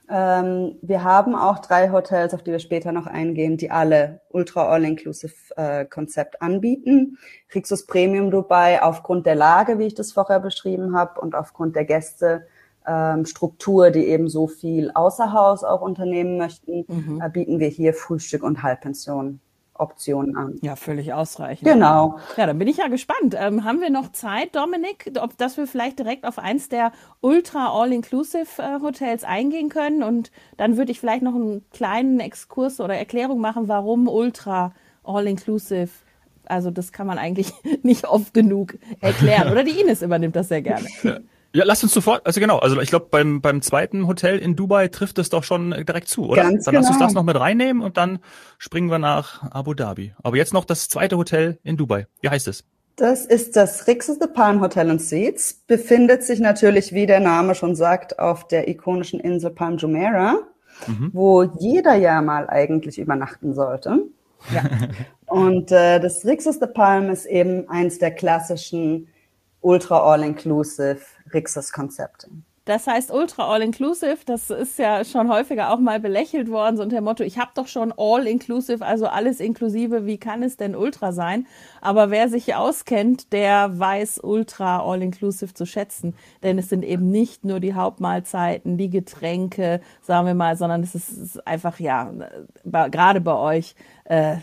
Ähm, 0.07 0.77
wir 0.83 1.03
haben 1.03 1.35
auch 1.35 1.59
drei 1.59 1.91
Hotels, 1.91 2.35
auf 2.35 2.43
die 2.43 2.51
wir 2.51 2.59
später 2.59 2.91
noch 2.91 3.07
eingehen, 3.07 3.57
die 3.57 3.71
alle 3.71 4.21
Ultra 4.29 4.67
All-Inclusive-Konzept 4.69 6.35
äh, 6.35 6.37
anbieten. 6.41 7.17
Rixos 7.55 7.87
Premium 7.87 8.29
Dubai 8.29 8.83
aufgrund 8.83 9.25
der 9.25 9.35
Lage, 9.35 9.79
wie 9.79 9.87
ich 9.87 9.95
das 9.95 10.11
vorher 10.11 10.39
beschrieben 10.39 10.95
habe, 10.95 11.19
und 11.21 11.33
aufgrund 11.33 11.75
der 11.75 11.85
Gäste 11.85 12.45
ähm, 12.85 13.25
Struktur, 13.25 13.89
die 13.89 14.05
eben 14.05 14.29
so 14.29 14.45
viel 14.45 14.91
außer 14.93 15.33
Haus 15.33 15.63
auch 15.63 15.81
unternehmen 15.81 16.37
möchten, 16.37 16.85
mhm. 16.87 17.19
äh, 17.19 17.29
bieten 17.29 17.59
wir 17.59 17.67
hier 17.67 17.95
Frühstück 17.95 18.43
und 18.43 18.61
Halbpension 18.61 19.39
Optionen 19.79 20.35
an. 20.35 20.55
Ja, 20.61 20.75
völlig 20.75 21.13
ausreichend. 21.13 21.67
Genau. 21.67 22.19
Ja, 22.35 22.45
dann 22.45 22.57
bin 22.57 22.67
ich 22.67 22.77
ja 22.77 22.87
gespannt. 22.87 23.35
Ähm, 23.37 23.63
haben 23.63 23.81
wir 23.81 23.89
noch 23.89 24.11
Zeit, 24.11 24.55
Dominik, 24.55 25.11
ob 25.21 25.37
dass 25.37 25.57
wir 25.57 25.67
vielleicht 25.67 25.99
direkt 25.99 26.25
auf 26.25 26.39
eins 26.39 26.69
der 26.69 26.91
Ultra 27.21 27.69
All-Inclusive 27.71 28.61
äh, 28.61 28.81
Hotels 28.81 29.23
eingehen 29.23 29.69
können? 29.69 30.03
Und 30.03 30.31
dann 30.57 30.77
würde 30.77 30.91
ich 30.91 30.99
vielleicht 30.99 31.23
noch 31.23 31.35
einen 31.35 31.65
kleinen 31.71 32.19
Exkurs 32.19 32.79
oder 32.79 32.95
Erklärung 32.95 33.39
machen, 33.39 33.67
warum 33.67 34.07
Ultra 34.07 34.73
All-Inclusive 35.03 35.89
also 36.49 36.71
das 36.71 36.93
kann 36.93 37.07
man 37.07 37.17
eigentlich 37.17 37.51
nicht 37.83 38.05
oft 38.05 38.33
genug 38.33 38.77
erklären. 39.01 39.51
Oder 39.51 39.63
die 39.63 39.79
Ines 39.81 40.01
übernimmt 40.01 40.35
das 40.35 40.47
sehr 40.47 40.61
gerne. 40.61 40.87
Ja, 41.57 41.63
lass 41.65 41.81
uns 41.81 41.91
sofort, 41.91 42.23
also 42.23 42.39
genau, 42.39 42.59
also 42.59 42.79
ich 42.81 42.89
glaube 42.91 43.07
beim 43.09 43.41
beim 43.41 43.63
zweiten 43.63 44.05
Hotel 44.05 44.37
in 44.37 44.55
Dubai 44.55 44.89
trifft 44.89 45.17
es 45.17 45.29
doch 45.29 45.43
schon 45.43 45.71
direkt 45.71 46.07
zu, 46.07 46.27
oder? 46.27 46.43
Ganz 46.43 46.65
dann 46.65 46.73
genau. 46.73 46.83
lass 46.83 46.91
uns 46.91 46.99
das 46.99 47.13
noch 47.15 47.23
mit 47.23 47.35
reinnehmen 47.39 47.81
und 47.81 47.97
dann 47.97 48.19
springen 48.59 48.91
wir 48.91 48.99
nach 48.99 49.41
Abu 49.49 49.73
Dhabi. 49.73 50.13
Aber 50.21 50.37
jetzt 50.37 50.53
noch 50.53 50.65
das 50.65 50.87
zweite 50.87 51.17
Hotel 51.17 51.57
in 51.63 51.75
Dubai. 51.75 52.05
Wie 52.21 52.29
heißt 52.29 52.47
es? 52.47 52.63
Das 52.95 53.25
ist 53.25 53.55
das 53.55 53.87
Rixos 53.87 54.19
the 54.21 54.27
Palm 54.27 54.61
Hotel 54.61 54.91
and 54.91 55.01
Suites. 55.01 55.63
Befindet 55.65 56.21
sich 56.21 56.39
natürlich, 56.39 56.93
wie 56.93 57.07
der 57.07 57.21
Name 57.21 57.55
schon 57.55 57.75
sagt, 57.75 58.19
auf 58.19 58.47
der 58.47 58.67
ikonischen 58.67 59.19
Insel 59.19 59.49
Palm 59.49 59.77
Jumeirah, 59.77 60.35
mhm. 60.85 61.09
wo 61.11 61.41
jeder 61.41 61.95
ja 61.95 62.21
mal 62.21 62.47
eigentlich 62.47 62.99
übernachten 62.99 63.55
sollte. 63.55 64.03
Ja. 64.53 64.61
und 65.25 65.71
äh, 65.71 65.99
das 65.99 66.23
Rixos 66.23 66.59
the 66.59 66.67
Palm 66.67 67.09
ist 67.09 67.25
eben 67.25 67.67
eins 67.67 67.97
der 67.97 68.11
klassischen 68.11 69.07
Ultra 69.67 69.99
All-Inclusive 69.99 71.01
Rixos-Konzepte. 71.33 72.29
Das 72.63 72.87
heißt 72.87 73.11
Ultra 73.11 73.53
All-Inclusive, 73.53 74.19
das 74.25 74.49
ist 74.49 74.79
ja 74.79 75.03
schon 75.03 75.29
häufiger 75.29 75.73
auch 75.73 75.79
mal 75.79 75.99
belächelt 75.99 76.49
worden, 76.49 76.77
so 76.77 76.83
unter 76.83 76.95
dem 76.95 77.03
Motto, 77.03 77.25
ich 77.25 77.37
habe 77.37 77.51
doch 77.53 77.67
schon 77.67 77.93
All-Inclusive, 77.97 78.85
also 78.85 79.07
alles 79.07 79.41
inklusive, 79.41 80.05
wie 80.05 80.17
kann 80.17 80.41
es 80.41 80.55
denn 80.55 80.73
Ultra 80.73 81.11
sein? 81.11 81.47
Aber 81.81 82.11
wer 82.11 82.29
sich 82.29 82.55
auskennt, 82.55 83.33
der 83.33 83.77
weiß 83.77 84.21
Ultra 84.23 84.79
All-Inclusive 84.79 85.53
zu 85.53 85.65
schätzen, 85.65 86.15
denn 86.43 86.57
es 86.57 86.69
sind 86.69 86.83
eben 86.83 87.11
nicht 87.11 87.43
nur 87.43 87.59
die 87.59 87.73
Hauptmahlzeiten, 87.73 88.77
die 88.77 88.89
Getränke, 88.89 89.81
sagen 90.01 90.27
wir 90.27 90.33
mal, 90.33 90.55
sondern 90.55 90.81
es 90.81 90.95
ist 90.95 91.45
einfach, 91.45 91.79
ja, 91.81 92.13
gerade 92.63 93.19
bei 93.19 93.35
euch, 93.35 93.75
äh, 94.05 94.37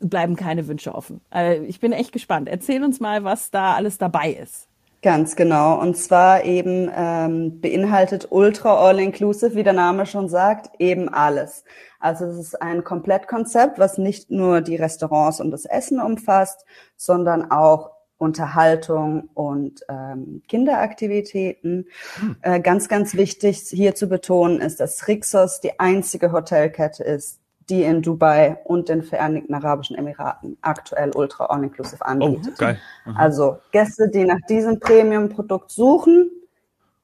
bleiben 0.00 0.36
keine 0.36 0.68
Wünsche 0.68 0.94
offen. 0.94 1.20
Also 1.30 1.62
ich 1.64 1.80
bin 1.80 1.92
echt 1.92 2.12
gespannt. 2.12 2.48
Erzähl 2.48 2.84
uns 2.84 3.00
mal, 3.00 3.24
was 3.24 3.50
da 3.50 3.74
alles 3.74 3.98
dabei 3.98 4.30
ist. 4.30 4.68
Ganz 5.00 5.36
genau. 5.36 5.80
Und 5.80 5.96
zwar 5.96 6.44
eben 6.44 6.90
ähm, 6.94 7.60
beinhaltet 7.60 8.28
Ultra 8.30 8.74
All-Inclusive, 8.74 9.54
wie 9.54 9.62
der 9.62 9.72
Name 9.72 10.06
schon 10.06 10.28
sagt, 10.28 10.70
eben 10.80 11.08
alles. 11.08 11.64
Also 12.00 12.24
es 12.24 12.38
ist 12.38 12.60
ein 12.60 12.82
Komplettkonzept, 12.82 13.78
was 13.78 13.98
nicht 13.98 14.30
nur 14.30 14.60
die 14.60 14.74
Restaurants 14.74 15.40
und 15.40 15.52
das 15.52 15.66
Essen 15.66 16.00
umfasst, 16.00 16.64
sondern 16.96 17.50
auch 17.52 17.92
Unterhaltung 18.18 19.28
und 19.34 19.82
ähm, 19.88 20.42
Kinderaktivitäten. 20.48 21.86
Hm. 22.18 22.36
Äh, 22.42 22.60
ganz, 22.60 22.88
ganz 22.88 23.14
wichtig 23.14 23.60
hier 23.70 23.94
zu 23.94 24.08
betonen 24.08 24.60
ist, 24.60 24.80
dass 24.80 25.06
Rixos 25.06 25.60
die 25.60 25.78
einzige 25.78 26.32
Hotelkette 26.32 27.04
ist, 27.04 27.38
die 27.68 27.82
in 27.82 28.02
Dubai 28.02 28.58
und 28.64 28.88
den 28.88 29.02
Vereinigten 29.02 29.54
Arabischen 29.54 29.96
Emiraten 29.96 30.56
aktuell 30.62 31.10
Ultra 31.14 31.46
All-Inclusive 31.46 32.04
anbietet. 32.04 32.54
Oh, 32.54 32.58
geil. 32.58 32.78
Mhm. 33.04 33.16
Also 33.16 33.58
Gäste, 33.72 34.08
die 34.08 34.24
nach 34.24 34.40
diesem 34.48 34.80
Premium-Produkt 34.80 35.70
suchen, 35.70 36.30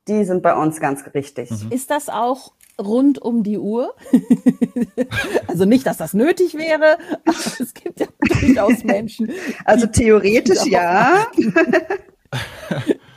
die 0.08 0.24
sind 0.24 0.42
bei 0.42 0.54
uns 0.54 0.80
ganz 0.80 1.04
richtig. 1.14 1.50
Mhm. 1.50 1.70
Ist 1.70 1.90
das 1.90 2.08
auch 2.08 2.52
rund 2.80 3.20
um 3.20 3.42
die 3.42 3.58
Uhr? 3.58 3.94
also 5.46 5.64
nicht, 5.64 5.86
dass 5.86 5.98
das 5.98 6.14
nötig 6.14 6.54
wäre, 6.54 6.98
aber 7.24 7.36
es 7.60 7.74
gibt 7.74 8.00
ja 8.00 8.06
durchaus 8.20 8.84
Menschen. 8.84 9.30
Also 9.64 9.86
theoretisch 9.86 10.64
ja. 10.66 11.26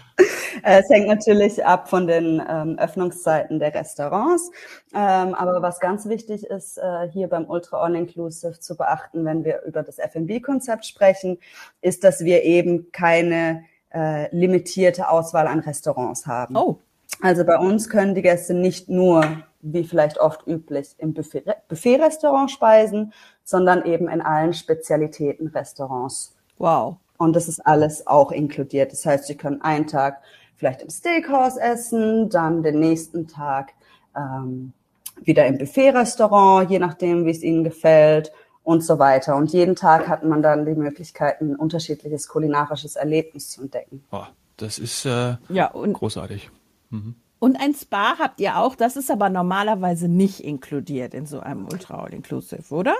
Äh, 0.63 0.79
es 0.79 0.89
hängt 0.89 1.07
natürlich 1.07 1.63
ab 1.63 1.89
von 1.89 2.07
den 2.07 2.41
ähm, 2.49 2.77
Öffnungszeiten 2.79 3.59
der 3.59 3.73
Restaurants. 3.73 4.51
Ähm, 4.93 5.35
aber 5.35 5.61
was 5.61 5.79
ganz 5.79 6.07
wichtig 6.07 6.45
ist, 6.45 6.77
äh, 6.77 7.07
hier 7.11 7.27
beim 7.27 7.45
Ultra 7.49 7.81
All-Inclusive 7.81 8.59
zu 8.59 8.75
beachten, 8.75 9.23
wenn 9.25 9.45
wir 9.45 9.61
über 9.63 9.83
das 9.83 9.99
F&B-Konzept 9.99 10.85
sprechen, 10.85 11.37
ist, 11.81 12.03
dass 12.03 12.21
wir 12.21 12.43
eben 12.43 12.91
keine 12.91 13.65
äh, 13.93 14.35
limitierte 14.35 15.09
Auswahl 15.09 15.47
an 15.47 15.59
Restaurants 15.59 16.25
haben. 16.25 16.57
Oh. 16.57 16.79
Also 17.21 17.45
bei 17.45 17.57
uns 17.57 17.89
können 17.89 18.15
die 18.15 18.21
Gäste 18.21 18.53
nicht 18.53 18.89
nur, 18.89 19.25
wie 19.61 19.83
vielleicht 19.83 20.19
oft 20.19 20.45
üblich, 20.45 20.95
im 20.97 21.13
Buffet-Restaurant 21.13 22.51
speisen, 22.51 23.13
sondern 23.43 23.85
eben 23.85 24.09
in 24.09 24.21
allen 24.21 24.53
Spezialitäten-Restaurants. 24.53 26.35
Wow. 26.57 26.97
Und 27.17 27.35
das 27.35 27.47
ist 27.47 27.65
alles 27.65 28.05
auch 28.07 28.31
inkludiert. 28.31 28.91
Das 28.91 29.05
heißt, 29.05 29.25
Sie 29.25 29.35
können 29.35 29.61
einen 29.61 29.87
Tag 29.87 30.21
vielleicht 30.55 30.81
im 30.81 30.89
Steakhouse 30.89 31.57
essen, 31.57 32.29
dann 32.29 32.63
den 32.63 32.79
nächsten 32.79 33.27
Tag 33.27 33.73
ähm, 34.15 34.73
wieder 35.21 35.47
im 35.47 35.57
Buffet-Restaurant, 35.57 36.69
je 36.69 36.79
nachdem, 36.79 37.25
wie 37.25 37.31
es 37.31 37.43
Ihnen 37.43 37.63
gefällt 37.63 38.31
und 38.63 38.83
so 38.83 38.99
weiter. 38.99 39.35
Und 39.35 39.51
jeden 39.53 39.75
Tag 39.75 40.07
hat 40.07 40.23
man 40.23 40.41
dann 40.41 40.65
die 40.65 40.75
Möglichkeit, 40.75 41.41
ein 41.41 41.55
unterschiedliches 41.55 42.27
kulinarisches 42.27 42.95
Erlebnis 42.95 43.49
zu 43.49 43.61
entdecken. 43.61 44.03
Oh, 44.11 44.25
das 44.57 44.77
ist 44.77 45.05
äh, 45.05 45.37
ja, 45.49 45.67
und, 45.71 45.93
großartig. 45.93 46.49
Mhm. 46.89 47.15
Und 47.39 47.59
ein 47.61 47.73
Spa 47.73 48.17
habt 48.17 48.39
ihr 48.39 48.57
auch, 48.57 48.75
das 48.75 48.97
ist 48.97 49.11
aber 49.11 49.29
normalerweise 49.29 50.07
nicht 50.07 50.39
inkludiert 50.39 51.13
in 51.13 51.25
so 51.25 51.39
einem 51.39 51.65
Ultra 51.65 52.03
All-Inclusive, 52.03 52.73
oder? 52.73 52.95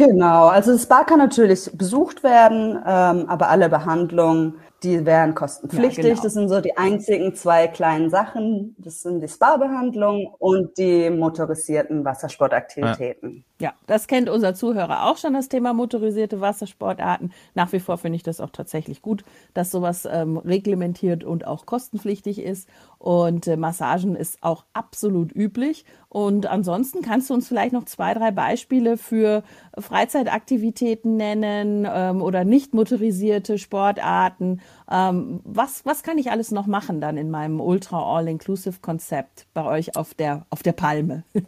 Genau, 0.00 0.46
also 0.46 0.70
das 0.70 0.84
Spa 0.84 1.02
kann 1.02 1.18
natürlich 1.18 1.68
besucht 1.74 2.22
werden, 2.22 2.76
ähm, 2.86 3.28
aber 3.28 3.48
alle 3.48 3.68
Behandlungen, 3.68 4.54
die 4.82 5.04
wären 5.04 5.34
kostenpflichtig. 5.34 6.04
Ja, 6.04 6.10
genau. 6.10 6.22
Das 6.22 6.32
sind 6.34 6.48
so 6.48 6.60
die 6.60 6.76
einzigen 6.76 7.34
zwei 7.34 7.66
kleinen 7.66 8.10
Sachen. 8.10 8.76
Das 8.78 9.02
sind 9.02 9.20
die 9.20 9.28
Spa-Behandlung 9.28 10.34
und 10.38 10.78
die 10.78 11.10
motorisierten 11.10 12.04
Wassersportaktivitäten. 12.04 13.44
Ja. 13.58 13.68
ja, 13.68 13.74
das 13.88 14.06
kennt 14.06 14.28
unser 14.28 14.54
Zuhörer 14.54 15.06
auch 15.06 15.16
schon, 15.16 15.34
das 15.34 15.48
Thema 15.48 15.72
motorisierte 15.72 16.40
Wassersportarten. 16.40 17.32
Nach 17.54 17.72
wie 17.72 17.80
vor 17.80 17.98
finde 17.98 18.16
ich 18.16 18.22
das 18.22 18.40
auch 18.40 18.50
tatsächlich 18.50 19.02
gut, 19.02 19.24
dass 19.52 19.72
sowas 19.72 20.06
ähm, 20.10 20.36
reglementiert 20.36 21.24
und 21.24 21.44
auch 21.44 21.66
kostenpflichtig 21.66 22.40
ist. 22.40 22.68
Und 22.98 23.48
äh, 23.48 23.56
Massagen 23.56 24.14
ist 24.14 24.38
auch 24.42 24.64
absolut 24.74 25.34
üblich. 25.34 25.84
Und 26.08 26.46
ansonsten 26.46 27.02
kannst 27.02 27.30
du 27.30 27.34
uns 27.34 27.48
vielleicht 27.48 27.72
noch 27.72 27.84
zwei, 27.84 28.14
drei 28.14 28.30
Beispiele 28.30 28.96
für 28.96 29.42
Freizeitaktivitäten 29.76 31.16
nennen 31.16 31.86
ähm, 31.90 32.22
oder 32.22 32.44
nicht 32.44 32.74
motorisierte 32.74 33.58
Sportarten. 33.58 34.60
Ähm, 34.90 35.40
was, 35.44 35.84
was 35.84 36.02
kann 36.02 36.18
ich 36.18 36.30
alles 36.30 36.50
noch 36.50 36.66
machen 36.66 37.00
dann 37.00 37.16
in 37.16 37.30
meinem 37.30 37.60
Ultra 37.60 38.02
All-Inclusive 38.02 38.80
Konzept 38.80 39.46
bei 39.54 39.64
euch 39.64 39.96
auf 39.96 40.14
der, 40.14 40.46
auf 40.50 40.62
der 40.62 40.72
Palme? 40.72 41.24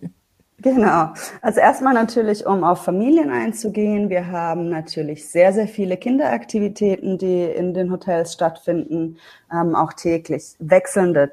Genau. 0.63 1.15
Also 1.41 1.61
erstmal 1.61 1.95
natürlich, 1.95 2.45
um 2.47 2.65
auf 2.65 2.85
Familien 2.85 3.31
einzugehen. 3.31 4.11
Wir 4.11 4.31
haben 4.31 4.69
natürlich 4.69 5.27
sehr, 5.27 5.53
sehr 5.53 5.67
viele 5.67 5.97
Kinderaktivitäten, 5.97 7.17
die 7.17 7.45
in 7.45 7.73
den 7.73 7.91
Hotels 7.91 8.35
stattfinden, 8.35 9.17
ähm, 9.51 9.75
auch 9.75 9.95
täglich 9.95 10.57
wechselnde 10.59 11.33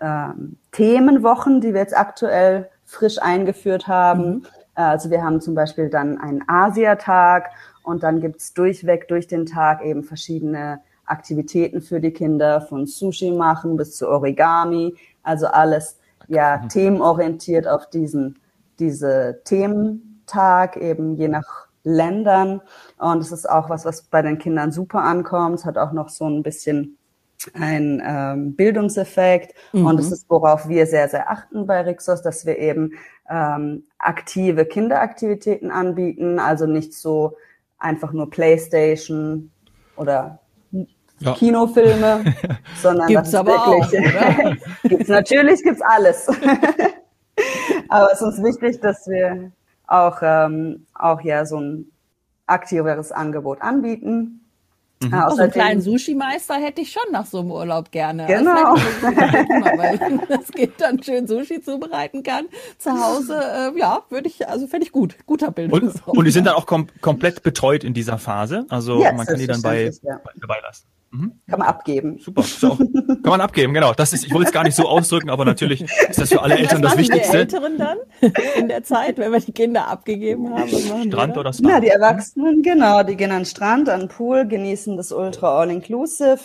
ähm, 0.00 0.56
Themenwochen, 0.72 1.60
die 1.60 1.74
wir 1.74 1.80
jetzt 1.80 1.96
aktuell 1.96 2.68
frisch 2.84 3.20
eingeführt 3.20 3.88
haben. 3.88 4.24
Mhm. 4.24 4.46
Also 4.74 5.10
wir 5.10 5.22
haben 5.22 5.40
zum 5.40 5.54
Beispiel 5.54 5.90
dann 5.90 6.18
einen 6.18 6.48
Asiatag 6.48 7.50
und 7.82 8.02
dann 8.02 8.20
gibt's 8.20 8.54
durchweg 8.54 9.08
durch 9.08 9.26
den 9.26 9.46
Tag 9.46 9.84
eben 9.84 10.04
verschiedene 10.04 10.80
Aktivitäten 11.10 11.80
für 11.80 12.00
die 12.00 12.12
Kinder, 12.12 12.60
von 12.60 12.86
Sushi 12.86 13.30
machen 13.30 13.76
bis 13.76 13.96
zu 13.96 14.08
Origami. 14.08 14.94
Also 15.22 15.46
alles 15.46 15.98
ja 16.28 16.60
mhm. 16.62 16.68
themenorientiert 16.70 17.66
auf 17.66 17.88
diesen 17.90 18.38
diese 18.80 19.42
Thementag 19.44 20.76
eben 20.76 21.16
je 21.16 21.28
nach 21.28 21.68
Ländern. 21.84 22.60
Und 22.98 23.20
es 23.20 23.32
ist 23.32 23.48
auch 23.48 23.70
was, 23.70 23.84
was 23.84 24.02
bei 24.02 24.22
den 24.22 24.38
Kindern 24.38 24.72
super 24.72 25.02
ankommt. 25.02 25.60
Es 25.60 25.64
hat 25.64 25.78
auch 25.78 25.92
noch 25.92 26.08
so 26.08 26.26
ein 26.26 26.42
bisschen 26.42 26.96
ein 27.54 28.02
ähm, 28.04 28.54
Bildungseffekt. 28.54 29.54
Mhm. 29.72 29.86
Und 29.86 30.00
es 30.00 30.12
ist, 30.12 30.28
worauf 30.28 30.68
wir 30.68 30.86
sehr, 30.86 31.08
sehr 31.08 31.30
achten 31.30 31.66
bei 31.66 31.80
Rixos, 31.82 32.22
dass 32.22 32.44
wir 32.44 32.58
eben 32.58 32.92
ähm, 33.28 33.84
aktive 33.98 34.66
Kinderaktivitäten 34.66 35.70
anbieten. 35.70 36.38
Also 36.38 36.66
nicht 36.66 36.92
so 36.92 37.36
einfach 37.78 38.12
nur 38.12 38.28
Playstation 38.28 39.50
oder 39.96 40.39
ja. 41.20 41.34
Kinofilme, 41.34 42.24
sondern 42.82 43.08
gibt's 43.08 43.22
das 43.22 43.28
ist 43.28 43.34
aber 43.34 43.52
wirklich, 43.52 44.16
auch, 44.16 44.82
gibt's 44.88 45.08
natürlich, 45.08 45.62
gibt's 45.62 45.82
alles. 45.82 46.28
Aber 47.88 48.12
es 48.12 48.22
ist 48.22 48.42
wichtig, 48.42 48.80
dass 48.80 49.06
wir 49.08 49.50
auch, 49.86 50.18
ähm, 50.22 50.86
auch 50.94 51.20
ja 51.22 51.44
so 51.44 51.58
ein 51.58 51.90
aktiveres 52.46 53.12
Angebot 53.12 53.62
anbieten. 53.62 54.40
Mhm. 55.02 55.12
Äh, 55.12 55.22
oh, 55.26 55.34
so 55.34 55.42
einen 55.42 55.50
kleinen 55.50 55.80
Sushi-Meister 55.80 56.54
hätte 56.54 56.82
ich 56.82 56.92
schon 56.92 57.10
nach 57.10 57.24
so 57.24 57.40
einem 57.40 57.50
Urlaub 57.50 57.90
gerne. 57.90 58.26
Genau. 58.26 58.76
Thema, 58.76 59.78
weil 59.78 60.20
das 60.28 60.52
Kind 60.52 60.74
dann 60.78 61.02
schön 61.02 61.26
Sushi 61.26 61.62
zubereiten 61.62 62.22
kann. 62.22 62.46
Zu 62.78 62.92
Hause, 62.92 63.40
äh, 63.40 63.78
ja, 63.78 64.02
würde 64.10 64.28
ich, 64.28 64.46
also 64.46 64.66
fände 64.66 64.84
ich 64.84 64.92
gut. 64.92 65.16
Guter 65.26 65.50
Bild. 65.50 65.72
Und, 65.72 66.06
und 66.06 66.24
die 66.24 66.30
sind 66.30 66.46
dann 66.46 66.54
auch 66.54 66.66
kom 66.66 66.88
komplett 67.00 67.42
betreut 67.42 67.82
in 67.82 67.94
dieser 67.94 68.18
Phase. 68.18 68.66
Also 68.68 69.00
yes, 69.00 69.14
man 69.16 69.26
kann 69.26 69.38
die 69.38 69.46
dann 69.46 69.62
bei, 69.62 69.90
ja. 70.02 70.20
dabei 70.36 70.60
lassen. 70.60 70.86
Mhm. 71.12 71.40
Kann 71.48 71.58
man 71.58 71.68
abgeben. 71.68 72.18
Super. 72.18 72.42
Auch, 72.42 72.78
kann 72.78 73.20
man 73.24 73.40
abgeben, 73.40 73.74
genau. 73.74 73.92
Das 73.92 74.12
ist, 74.12 74.24
ich 74.24 74.32
wollte 74.32 74.46
es 74.46 74.52
gar 74.52 74.62
nicht 74.62 74.76
so 74.76 74.86
ausdrücken, 74.86 75.28
aber 75.28 75.44
natürlich 75.44 75.82
ist 75.82 76.20
das 76.20 76.28
für 76.28 76.40
alle 76.40 76.56
Eltern 76.56 76.82
das 76.82 76.96
Wichtigste. 76.96 77.32
Die 77.32 77.54
Älteren 77.54 77.78
dann 77.78 77.98
in 78.56 78.68
der 78.68 78.84
Zeit, 78.84 79.18
wenn 79.18 79.32
wir 79.32 79.40
die 79.40 79.50
Kinder 79.50 79.88
abgegeben 79.88 80.54
haben? 80.54 80.68
Strand 80.68 81.36
oder 81.36 81.52
Spa? 81.52 81.68
Na, 81.68 81.80
die 81.80 81.88
Erwachsenen, 81.88 82.62
genau, 82.62 83.02
die 83.02 83.16
gehen 83.16 83.32
an 83.32 83.40
den 83.40 83.44
Strand, 83.46 83.88
an 83.88 84.00
den 84.00 84.08
Pool, 84.08 84.46
genießen 84.46 84.96
das 84.96 85.10
Ultra 85.10 85.58
All-Inclusive 85.58 86.38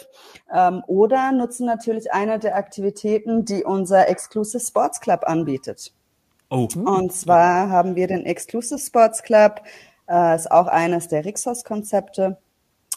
ähm, 0.51 0.81
oder 0.87 1.31
nutzen 1.31 1.67
natürlich 1.67 2.11
eine 2.11 2.39
der 2.39 2.55
Aktivitäten, 2.55 3.45
die 3.45 3.63
unser 3.63 4.09
Exclusive 4.09 4.63
Sports 4.63 4.99
Club 4.99 5.25
anbietet. 5.27 5.93
Oh. 6.49 6.67
Und 6.73 7.13
zwar 7.13 7.69
haben 7.69 7.95
wir 7.95 8.07
den 8.07 8.25
Exclusive 8.25 8.79
Sports 8.79 9.21
Club, 9.21 9.61
äh, 10.07 10.35
ist 10.35 10.51
auch 10.51 10.67
eines 10.67 11.07
der 11.07 11.23
Rixos-Konzepte 11.23 12.37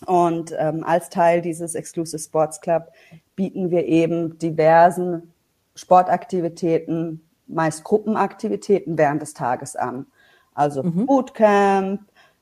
und 0.06 0.54
ähm, 0.56 0.84
als 0.84 1.10
Teil 1.10 1.42
dieses 1.42 1.74
Exclusive 1.74 2.20
Sports 2.20 2.60
Club 2.60 2.92
bieten 3.34 3.70
wir 3.70 3.86
eben 3.86 4.38
diversen 4.38 5.32
Sportaktivitäten, 5.74 7.28
meist 7.46 7.84
Gruppenaktivitäten 7.84 8.98
während 8.98 9.22
des 9.22 9.34
Tages 9.34 9.74
an. 9.76 10.06
Also 10.54 10.82
mhm. 10.82 11.06
Bootcamp, 11.06 12.00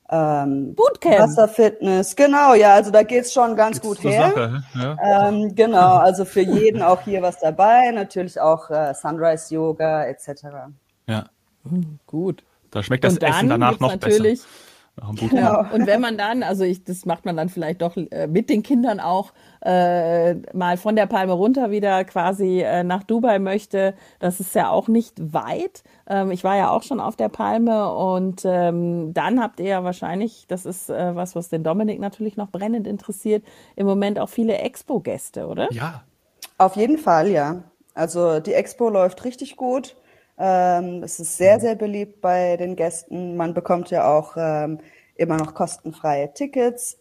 ähm, 0.09 0.75
Bootcamp. 0.75 1.19
Wasserfitness, 1.19 2.15
genau, 2.15 2.53
ja, 2.53 2.73
also 2.73 2.91
da 2.91 3.03
geht's 3.03 3.33
schon 3.33 3.55
ganz 3.55 3.81
Gibt's 3.81 4.01
gut 4.01 4.11
her. 4.11 4.29
Sache, 4.29 4.63
ja. 4.75 5.29
ähm, 5.29 5.53
genau, 5.55 5.97
also 5.97 6.25
für 6.25 6.41
jeden 6.41 6.81
auch 6.81 7.01
hier 7.01 7.21
was 7.21 7.39
dabei, 7.39 7.91
natürlich 7.91 8.39
auch 8.39 8.69
äh, 8.69 8.93
Sunrise 8.93 9.53
Yoga 9.53 10.05
etc. 10.05 10.45
Ja, 11.07 11.25
mhm, 11.63 11.99
gut. 12.05 12.43
Da 12.71 12.83
schmeckt 12.83 13.03
das 13.03 13.17
Essen 13.17 13.49
danach 13.49 13.79
noch 13.79 13.91
natürlich 13.91 14.41
besser 14.41 14.47
nach 14.97 15.15
dem 15.15 15.35
Ja. 15.35 15.69
Und 15.71 15.87
wenn 15.87 16.01
man 16.01 16.17
dann, 16.17 16.43
also 16.43 16.63
ich, 16.63 16.83
das 16.83 17.05
macht 17.05 17.25
man 17.25 17.37
dann 17.37 17.49
vielleicht 17.49 17.81
doch 17.81 17.95
äh, 17.97 18.27
mit 18.27 18.49
den 18.49 18.63
Kindern 18.63 18.99
auch 18.99 19.33
äh, 19.61 20.35
mal 20.53 20.77
von 20.77 20.95
der 20.95 21.05
Palme 21.05 21.33
runter 21.33 21.71
wieder 21.71 22.03
quasi 22.03 22.61
äh, 22.61 22.83
nach 22.83 23.03
Dubai 23.03 23.39
möchte, 23.39 23.93
das 24.19 24.39
ist 24.39 24.55
ja 24.55 24.69
auch 24.69 24.87
nicht 24.87 25.33
weit. 25.33 25.83
Ähm, 26.07 26.31
ich 26.31 26.43
war 26.43 26.57
ja 26.57 26.69
auch 26.71 26.83
schon 26.83 26.99
auf 26.99 27.15
der 27.15 27.29
Palme 27.29 27.93
und 27.93 28.41
ähm, 28.45 29.13
dann 29.13 29.41
habt 29.41 29.59
ihr 29.59 29.67
ja 29.67 29.83
wahrscheinlich, 29.83 30.45
das 30.47 30.65
ist 30.65 30.89
äh, 30.89 31.15
was, 31.15 31.35
was 31.35 31.49
den 31.49 31.63
Dominik 31.63 31.99
natürlich 31.99 32.37
noch 32.37 32.49
brennend 32.49 32.87
interessiert, 32.87 33.43
im 33.75 33.85
Moment 33.85 34.19
auch 34.19 34.29
viele 34.29 34.57
Expo-Gäste, 34.57 35.47
oder? 35.47 35.71
Ja. 35.71 36.03
Auf 36.57 36.75
jeden 36.75 36.97
Fall, 36.97 37.29
ja. 37.29 37.63
Also 37.93 38.39
die 38.39 38.53
Expo 38.53 38.89
läuft 38.89 39.23
richtig 39.25 39.57
gut. 39.57 39.95
Ähm, 40.37 41.01
es 41.03 41.19
ist 41.19 41.37
sehr, 41.37 41.59
sehr 41.59 41.75
beliebt 41.75 42.21
bei 42.21 42.57
den 42.57 42.75
Gästen. 42.75 43.35
Man 43.35 43.53
bekommt 43.53 43.89
ja 43.89 44.07
auch 44.07 44.35
ähm, 44.37 44.79
immer 45.15 45.37
noch 45.37 45.53
kostenfreie 45.53 46.33
Tickets. 46.33 46.97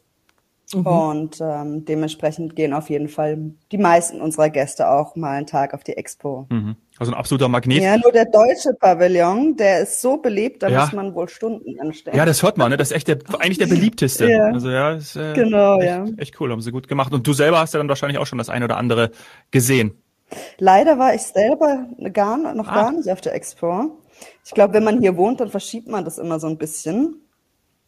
Mhm. 0.75 0.87
Und 0.87 1.38
ähm, 1.40 1.85
dementsprechend 1.85 2.57
gehen 2.57 2.72
auf 2.72 2.90
jeden 2.90 3.09
Fall 3.09 3.53
die 3.70 3.79
meisten 3.79 4.20
unserer 4.20 4.51
Gäste 4.51 4.90
auch 4.90 5.14
mal 5.14 5.37
einen 5.37 5.46
Tag 5.46 5.75
auf 5.75 5.85
die 5.85 5.96
Expo. 5.96 6.46
Mhm. 6.51 6.75
Also 6.99 7.12
ein 7.12 7.18
absoluter 7.18 7.49
Magnet. 7.49 7.83
Ja, 7.83 7.96
nur 7.99 8.11
der 8.11 8.25
deutsche 8.25 8.72
Pavillon, 8.81 9.57
der 9.57 9.83
ist 9.83 10.01
so 10.01 10.16
beliebt, 10.16 10.62
da 10.62 10.68
ja. 10.68 10.81
muss 10.81 10.92
man 10.92 11.14
wohl 11.14 11.29
Stunden 11.29 11.79
anstellen. 11.79 12.16
Ja, 12.16 12.25
das 12.25 12.42
hört 12.42 12.57
man, 12.57 12.70
ne? 12.70 12.77
Das 12.77 12.90
ist 12.90 12.96
echt 12.96 13.07
der, 13.07 13.18
eigentlich 13.38 13.59
der 13.59 13.66
beliebteste. 13.66 14.29
ja. 14.29 14.46
Also 14.46 14.70
ja, 14.70 14.92
ist, 14.92 15.14
äh, 15.14 15.35
genau, 15.35 15.79
echt, 15.79 15.88
ja. 15.88 16.05
Echt 16.16 16.40
cool, 16.40 16.51
haben 16.51 16.62
sie 16.62 16.72
gut 16.72 16.88
gemacht. 16.88 17.12
Und 17.12 17.27
du 17.27 17.33
selber 17.33 17.61
hast 17.61 17.75
ja 17.75 17.79
dann 17.79 17.88
wahrscheinlich 17.88 18.18
auch 18.18 18.27
schon 18.27 18.38
das 18.38 18.49
eine 18.49 18.64
oder 18.64 18.77
andere 18.77 19.11
gesehen. 19.53 20.03
Leider 20.58 20.98
war 20.98 21.14
ich 21.14 21.22
selber 21.22 21.86
gar, 22.12 22.36
noch 22.36 22.68
ah. 22.68 22.74
gar 22.74 22.92
nicht 22.92 23.10
auf 23.10 23.20
der 23.20 23.34
Expo. 23.34 23.98
Ich 24.44 24.52
glaube, 24.52 24.74
wenn 24.74 24.84
man 24.84 25.00
hier 25.00 25.16
wohnt, 25.16 25.40
dann 25.40 25.50
verschiebt 25.50 25.88
man 25.88 26.04
das 26.04 26.18
immer 26.18 26.40
so 26.40 26.46
ein 26.46 26.58
bisschen. 26.58 27.20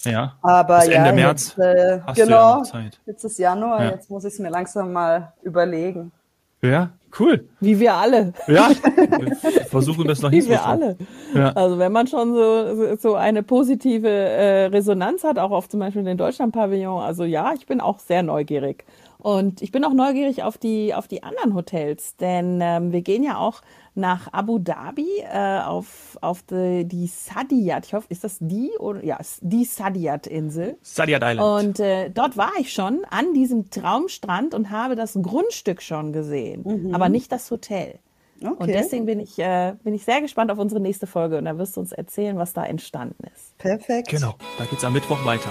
Ja. 0.04 0.36
Aber 0.42 0.78
Bis 0.80 0.88
ja, 0.88 1.06
Ende 1.06 1.12
März 1.12 1.56
jetzt, 1.56 1.58
äh, 1.58 2.00
genau, 2.14 2.62
ja 2.62 2.84
jetzt 3.06 3.24
ist 3.24 3.38
Januar, 3.38 3.82
ja. 3.82 3.90
jetzt 3.90 4.10
muss 4.10 4.24
ich 4.24 4.32
es 4.34 4.38
mir 4.38 4.50
langsam 4.50 4.92
mal 4.92 5.32
überlegen. 5.42 6.12
Ja, 6.60 6.90
cool. 7.18 7.48
Wie 7.60 7.78
wir 7.78 7.94
alle. 7.94 8.32
Ja, 8.48 8.70
wir 8.96 9.64
versuchen 9.66 10.06
das 10.06 10.20
noch 10.20 10.30
Wie 10.32 10.48
wir 10.48 10.64
alle. 10.64 10.96
Ja. 11.34 11.52
Also 11.52 11.78
wenn 11.78 11.92
man 11.92 12.06
schon 12.06 12.34
so, 12.34 12.96
so 12.96 13.14
eine 13.14 13.42
positive 13.42 14.08
äh, 14.08 14.66
Resonanz 14.66 15.24
hat, 15.24 15.38
auch 15.38 15.52
auf 15.52 15.68
zum 15.68 15.80
Beispiel 15.80 16.02
den 16.02 16.16
Deutschland-Pavillon, 16.16 17.00
also 17.00 17.24
ja, 17.24 17.52
ich 17.54 17.66
bin 17.66 17.80
auch 17.80 17.98
sehr 18.00 18.22
neugierig. 18.22 18.84
Und 19.18 19.62
ich 19.62 19.72
bin 19.72 19.84
auch 19.84 19.92
neugierig 19.92 20.44
auf 20.44 20.58
die, 20.58 20.94
auf 20.94 21.08
die 21.08 21.24
anderen 21.24 21.54
Hotels, 21.54 22.16
denn 22.16 22.60
ähm, 22.62 22.92
wir 22.92 23.02
gehen 23.02 23.24
ja 23.24 23.36
auch 23.38 23.62
nach 23.94 24.32
Abu 24.32 24.60
Dhabi 24.60 25.08
äh, 25.22 25.60
auf, 25.60 26.16
auf 26.20 26.42
die, 26.42 26.84
die 26.84 27.08
Sadiyat. 27.08 27.84
Ich 27.84 27.94
hoffe, 27.94 28.06
ist 28.10 28.22
das 28.22 28.38
die 28.40 28.70
oder 28.78 29.04
ja, 29.04 29.18
die 29.40 29.64
Sadiyat-Insel. 29.64 30.78
Sadiyat 30.82 31.22
Island. 31.24 31.66
Und 31.66 31.80
äh, 31.80 32.10
dort 32.10 32.36
war 32.36 32.52
ich 32.60 32.72
schon 32.72 33.04
an 33.10 33.34
diesem 33.34 33.70
Traumstrand 33.70 34.54
und 34.54 34.70
habe 34.70 34.94
das 34.94 35.18
Grundstück 35.20 35.82
schon 35.82 36.12
gesehen, 36.12 36.62
mhm. 36.64 36.94
aber 36.94 37.08
nicht 37.08 37.32
das 37.32 37.50
Hotel. 37.50 37.98
Okay. 38.40 38.54
Und 38.56 38.68
deswegen 38.68 39.06
bin 39.06 39.18
ich, 39.18 39.36
äh, 39.40 39.74
bin 39.82 39.94
ich 39.94 40.04
sehr 40.04 40.20
gespannt 40.20 40.52
auf 40.52 40.58
unsere 40.58 40.80
nächste 40.80 41.08
Folge 41.08 41.38
und 41.38 41.46
da 41.46 41.58
wirst 41.58 41.76
du 41.76 41.80
uns 41.80 41.90
erzählen, 41.90 42.38
was 42.38 42.52
da 42.52 42.64
entstanden 42.64 43.24
ist. 43.34 43.58
Perfekt. 43.58 44.08
Genau, 44.10 44.36
da 44.58 44.64
geht's 44.64 44.84
am 44.84 44.92
Mittwoch 44.92 45.24
weiter. 45.24 45.50